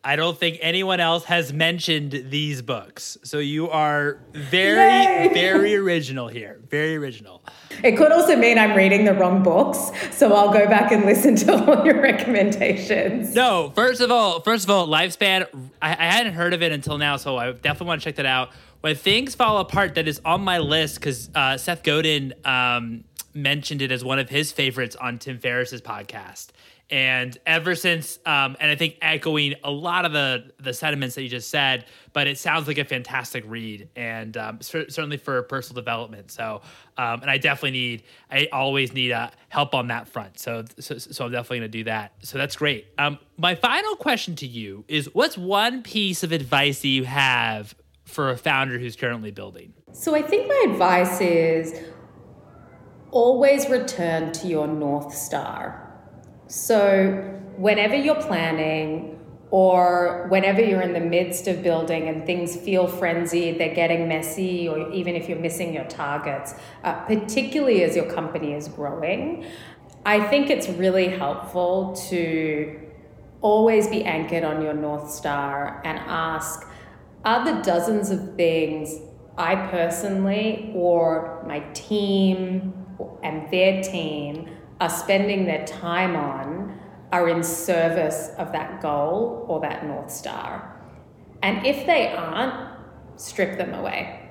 I 0.06 0.18
don't 0.18 0.38
think 0.38 0.58
anyone 0.62 1.00
else 1.00 1.24
has 1.26 1.54
mentioned 1.54 2.26
these 2.30 2.62
books. 2.62 3.18
So 3.24 3.40
you 3.40 3.70
are 3.70 4.20
very, 4.34 5.28
Yay! 5.28 5.34
very 5.34 5.76
original 5.76 6.28
here. 6.28 6.60
Very 6.70 6.98
original. 6.98 7.42
It 7.84 7.94
could 7.94 8.12
also 8.12 8.36
mean 8.36 8.58
I'm 8.58 8.76
reading 8.76 9.06
the 9.06 9.14
wrong 9.14 9.44
books. 9.44 9.92
So 10.12 10.34
I'll 10.34 10.52
go 10.52 10.68
back 10.68 10.92
and 10.92 11.06
listen 11.06 11.36
to 11.38 11.54
all 11.54 11.86
your 11.86 12.02
recommendations. 12.02 13.34
No, 13.34 13.72
first 13.76 14.02
of 14.02 14.12
all, 14.12 14.42
first 14.42 14.66
of 14.66 14.70
all, 14.70 14.88
Lifespan, 14.88 15.48
I, 15.82 15.92
I 15.92 16.12
hadn't 16.12 16.34
heard 16.34 16.54
of 16.54 16.62
it 16.62 16.72
until 16.74 16.98
now. 16.98 17.16
So 17.16 17.38
I 17.38 17.54
definitely 17.54 17.88
want 17.88 18.02
to 18.02 18.06
check 18.06 18.16
that 18.16 18.26
out. 18.26 18.50
When 18.82 18.96
things 18.96 19.36
fall 19.36 19.60
apart, 19.60 19.96
that 19.96 20.10
is 20.10 20.20
on 20.26 20.42
my 20.42 20.58
list 20.58 20.96
because 20.96 21.30
uh, 21.34 21.58
Seth 21.58 21.84
Godin 21.84 22.34
um, 22.44 23.06
mentioned 23.34 23.82
it 23.82 23.92
as 23.92 24.04
one 24.04 24.20
of 24.20 24.30
his 24.30 24.52
favorites 24.52 24.98
on 24.98 25.18
Tim 25.20 25.40
Ferriss's 25.40 25.82
podcast. 25.82 26.48
And 26.94 27.36
ever 27.48 27.74
since, 27.74 28.20
um, 28.24 28.56
and 28.60 28.70
I 28.70 28.76
think 28.76 29.00
echoing 29.02 29.56
a 29.64 29.72
lot 29.72 30.06
of 30.06 30.14
the 30.14 30.52
the 30.60 30.76
sentiments 30.76 31.16
that 31.16 31.24
you 31.24 31.30
just 31.30 31.50
said, 31.50 31.86
but 32.14 32.28
it 32.28 32.38
sounds 32.38 32.68
like 32.68 32.78
a 32.78 32.86
fantastic 32.86 33.44
read, 33.48 33.90
and 33.96 34.38
um, 34.38 34.62
cer- 34.62 34.92
certainly 34.92 35.18
for 35.18 35.42
personal 35.42 35.82
development. 35.82 36.30
So, 36.30 36.62
um, 37.00 37.22
and 37.24 37.32
I 37.32 37.40
definitely 37.40 37.72
need, 37.72 38.04
I 38.30 38.48
always 38.52 38.94
need 38.94 39.12
uh, 39.12 39.32
help 39.50 39.74
on 39.74 39.88
that 39.88 40.08
front. 40.08 40.38
So, 40.38 40.66
so, 40.78 41.00
so 41.00 41.26
I'm 41.26 41.32
definitely 41.32 41.62
going 41.62 41.72
to 41.72 41.78
do 41.80 41.84
that. 41.86 42.14
So 42.22 42.38
that's 42.38 42.56
great. 42.56 42.86
Um, 43.00 43.18
my 43.38 43.56
final 43.56 43.96
question 43.96 44.36
to 44.36 44.46
you 44.46 44.86
is, 44.88 45.10
what's 45.16 45.36
one 45.36 45.82
piece 45.82 46.22
of 46.22 46.32
advice 46.32 46.82
that 46.82 46.90
you 46.90 47.06
have 47.06 47.74
for 48.06 48.30
a 48.30 48.38
founder 48.38 48.78
who's 48.78 48.96
currently 48.96 49.32
building? 49.32 49.74
So 49.94 50.14
I 50.14 50.22
think 50.22 50.48
my 50.48 50.68
advice 50.70 51.20
is 51.22 51.74
always 53.10 53.68
return 53.68 54.32
to 54.34 54.48
your 54.48 54.68
North 54.68 55.16
Star. 55.16 55.83
So 56.48 57.40
whenever 57.58 57.96
you're 57.96 58.22
planning, 58.22 59.14
or 59.54 60.26
whenever 60.30 60.60
you're 60.60 60.82
in 60.82 60.94
the 60.94 61.00
midst 61.00 61.48
of 61.48 61.62
building 61.62 62.08
and 62.08 62.26
things 62.26 62.56
feel 62.56 62.88
frenzied, 62.88 63.60
they're 63.60 63.76
getting 63.76 64.08
messy, 64.08 64.68
or 64.68 64.92
even 64.92 65.16
if 65.16 65.30
you're 65.30 65.38
missing 65.38 65.72
your 65.72 65.84
targets, 65.84 66.56
uh, 66.84 66.94
particularly 67.06 67.84
as 67.84 67.96
your 67.96 68.12
company 68.12 68.54
is 68.54 68.68
growing, 68.68 69.46
I 70.08 70.22
think 70.22 70.50
it's 70.50 70.68
really 70.70 71.08
helpful 71.08 71.96
to 72.10 72.82
always 73.42 73.88
be 73.88 74.04
anchored 74.04 74.44
on 74.44 74.60
your 74.64 74.74
North 74.74 75.12
Star 75.12 75.84
and 75.86 76.00
ask 76.00 76.68
are 77.24 77.46
the 77.46 77.62
dozens 77.62 78.10
of 78.10 78.36
things 78.36 78.98
I 79.38 79.56
personally 79.68 80.72
or 80.74 81.44
my 81.48 81.60
team 81.76 82.74
and 83.22 83.52
their 83.52 83.84
team 83.84 84.50
are 84.84 84.90
spending 84.90 85.46
their 85.46 85.66
time 85.66 86.14
on 86.14 86.78
are 87.14 87.30
in 87.30 87.42
service 87.42 88.32
of 88.38 88.52
that 88.52 88.82
goal 88.82 89.46
or 89.48 89.62
that 89.62 89.86
North 89.86 90.12
Star. 90.12 90.78
And 91.42 91.66
if 91.66 91.86
they 91.86 92.08
aren't, 92.08 92.54
strip 93.16 93.58
them 93.58 93.74
away. 93.74 94.30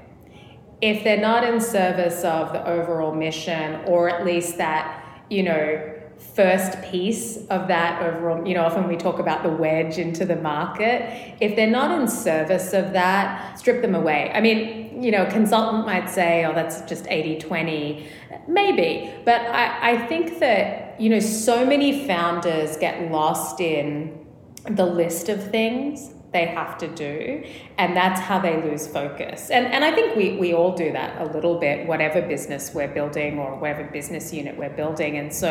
If 0.83 1.05
they're 1.05 1.23
not 1.23 1.43
in 1.43 1.59
service 1.59 2.23
of 2.23 2.53
the 2.53 2.69
overall 2.69 3.15
mission 3.15 3.81
or 3.87 4.11
at 4.11 4.27
least 4.27 4.59
that, 4.59 5.25
you 5.31 5.43
know, 5.43 5.92
first 6.35 6.81
piece 6.83 7.37
of 7.49 7.69
that 7.69 8.03
overall, 8.03 8.47
you 8.47 8.55
know, 8.55 8.65
often 8.65 8.89
we 8.89 8.97
talk 8.97 9.19
about 9.19 9.43
the 9.43 9.51
wedge 9.51 9.99
into 9.99 10.25
the 10.25 10.37
market. 10.37 11.37
If 11.41 11.57
they're 11.57 11.67
not 11.71 12.01
in 12.01 12.09
service 12.09 12.73
of 12.73 12.93
that, 12.93 13.59
strip 13.59 13.83
them 13.83 13.95
away. 13.95 14.31
I 14.35 14.41
mean, 14.41 15.03
you 15.03 15.11
know, 15.11 15.25
a 15.25 15.31
consultant 15.31 15.85
might 15.85 16.09
say, 16.09 16.45
oh, 16.45 16.55
that's 16.55 16.81
just 16.83 17.07
80 17.09 17.41
20. 17.41 18.09
Maybe. 18.49 19.13
But 19.25 19.43
I, 19.43 19.93
I 19.93 20.07
think 20.07 20.39
that, 20.41 21.01
you 21.01 21.11
know, 21.11 21.21
so 21.21 21.67
many 21.67 22.07
founders 22.07 22.77
get 22.77 23.11
lost 23.11 23.61
in 23.61 24.27
the 24.69 24.87
list 24.87 25.29
of 25.29 25.51
things 25.51 26.15
they 26.33 26.47
have 26.47 26.79
to 26.79 26.89
do 26.89 27.45
and 27.79 27.97
that's 27.97 28.21
how 28.21 28.39
they 28.39 28.63
lose 28.63 28.87
focus. 28.87 29.51
And 29.51 29.67
and 29.67 29.85
i 29.85 29.93
think 29.93 30.17
we 30.17 30.37
we 30.37 30.55
all 30.55 30.75
do 30.75 30.93
that 30.93 31.21
a 31.21 31.33
little 31.33 31.59
bit 31.59 31.87
whatever 31.87 32.23
business 32.23 32.73
we're 32.75 32.89
building 32.89 33.39
or 33.39 33.57
whatever 33.57 33.85
business 33.85 34.33
unit 34.33 34.57
we're 34.57 34.71
building. 34.71 35.19
And 35.19 35.33
so 35.33 35.51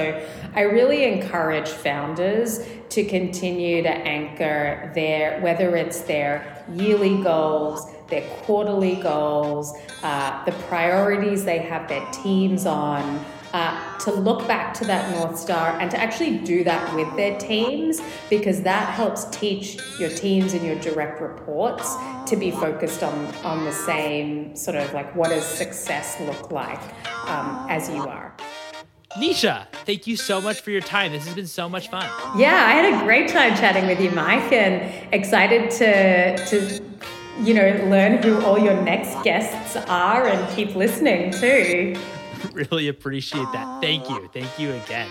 i 0.56 0.62
really 0.62 1.04
encourage 1.06 1.70
founders 1.70 2.60
to 2.89 3.04
continue 3.04 3.82
to 3.84 3.89
anchor 3.89 4.91
their 4.96 5.39
whether 5.41 5.76
it's 5.76 6.02
their 6.02 6.65
yearly 6.74 7.22
goals 7.24 7.91
their 8.10 8.28
quarterly 8.44 8.96
goals 8.96 9.74
uh, 10.04 10.44
the 10.46 10.52
priorities 10.70 11.46
they 11.46 11.60
have 11.60 11.88
their 11.88 12.06
teams 12.12 12.65
on 12.65 13.24
uh, 13.54 13.98
to 14.00 14.12
look 14.12 14.48
back 14.48 14.74
to 14.76 14.86
that 14.86 15.12
North 15.12 15.38
Star 15.38 15.80
and 15.80 15.92
to 15.92 16.00
actually 16.00 16.38
do 16.40 16.64
that 16.64 16.96
with 16.96 17.14
their 17.16 17.38
teams 17.38 18.02
because 18.30 18.62
that 18.64 18.94
helps 18.94 19.26
teach 19.26 19.78
your 20.00 20.10
teams 20.10 20.54
and 20.54 20.66
your 20.66 20.76
direct 20.80 21.22
reports 21.22 21.96
to 22.28 22.36
be 22.36 22.52
focused 22.52 23.04
on, 23.04 23.26
on 23.44 23.66
the 23.66 23.72
same 23.72 24.56
sort 24.56 24.78
of 24.78 24.94
like 24.94 25.14
what 25.16 25.30
does 25.30 25.46
success 25.46 26.20
look 26.22 26.52
like 26.52 26.82
um, 27.28 27.66
as 27.70 27.90
you 27.90 28.02
are. 28.02 28.34
Nisha, 29.18 29.68
thank 29.86 30.08
you 30.08 30.16
so 30.16 30.40
much 30.40 30.62
for 30.62 30.72
your 30.72 30.82
time. 30.82 31.12
This 31.12 31.26
has 31.26 31.36
been 31.36 31.48
so 31.48 31.68
much 31.68 31.90
fun. 31.90 32.06
Yeah, 32.40 32.66
I 32.66 32.72
had 32.72 32.94
a 32.94 33.04
great 33.04 33.28
time 33.28 33.56
chatting 33.56 33.86
with 33.86 34.00
you, 34.00 34.10
Mike, 34.12 34.54
and 34.54 35.14
excited 35.14 35.70
to 35.72 36.46
to 36.46 36.82
you 37.42 37.54
know 37.54 37.86
learn 37.90 38.24
who 38.24 38.42
all 38.46 38.58
your 38.58 38.82
next 38.82 39.22
guests 39.24 39.76
are 39.76 40.28
and 40.28 40.56
keep 40.56 40.76
listening 40.76 41.32
too. 41.32 41.98
really 42.54 42.88
appreciate 42.88 43.47
that. 43.54 43.82
Thank 43.82 44.10
you. 44.10 44.30
Thank 44.34 44.60
you 44.60 44.73
again. 44.73 45.10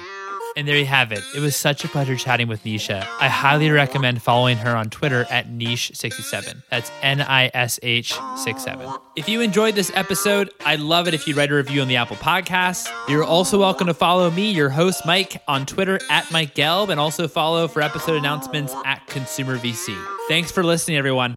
And 0.56 0.66
there 0.66 0.76
you 0.76 0.86
have 0.86 1.12
it. 1.12 1.22
It 1.34 1.40
was 1.40 1.54
such 1.54 1.84
a 1.84 1.88
pleasure 1.88 2.16
chatting 2.16 2.48
with 2.48 2.64
Nisha. 2.64 3.06
I 3.20 3.28
highly 3.28 3.70
recommend 3.70 4.20
following 4.20 4.56
her 4.58 4.74
on 4.74 4.90
Twitter 4.90 5.24
at 5.30 5.48
Nish67. 5.48 6.62
That's 6.70 6.90
N 7.02 7.20
I 7.20 7.50
S 7.54 7.78
H 7.82 8.14
67. 8.36 8.92
If 9.16 9.28
you 9.28 9.40
enjoyed 9.42 9.74
this 9.76 9.92
episode, 9.94 10.50
I'd 10.66 10.80
love 10.80 11.06
it 11.06 11.14
if 11.14 11.28
you'd 11.28 11.36
write 11.36 11.52
a 11.52 11.54
review 11.54 11.82
on 11.82 11.88
the 11.88 11.96
Apple 11.96 12.16
Podcasts. 12.16 12.88
You're 13.08 13.24
also 13.24 13.60
welcome 13.60 13.86
to 13.86 13.94
follow 13.94 14.30
me, 14.30 14.50
your 14.50 14.70
host, 14.70 15.06
Mike, 15.06 15.40
on 15.46 15.66
Twitter 15.66 16.00
at 16.10 16.30
Mike 16.32 16.54
Gelb, 16.54 16.88
and 16.88 16.98
also 16.98 17.28
follow 17.28 17.68
for 17.68 17.80
episode 17.80 18.16
announcements 18.16 18.74
at 18.84 19.06
Consumer 19.06 19.56
VC. 19.56 19.96
Thanks 20.28 20.50
for 20.50 20.64
listening, 20.64 20.96
everyone. 20.96 21.36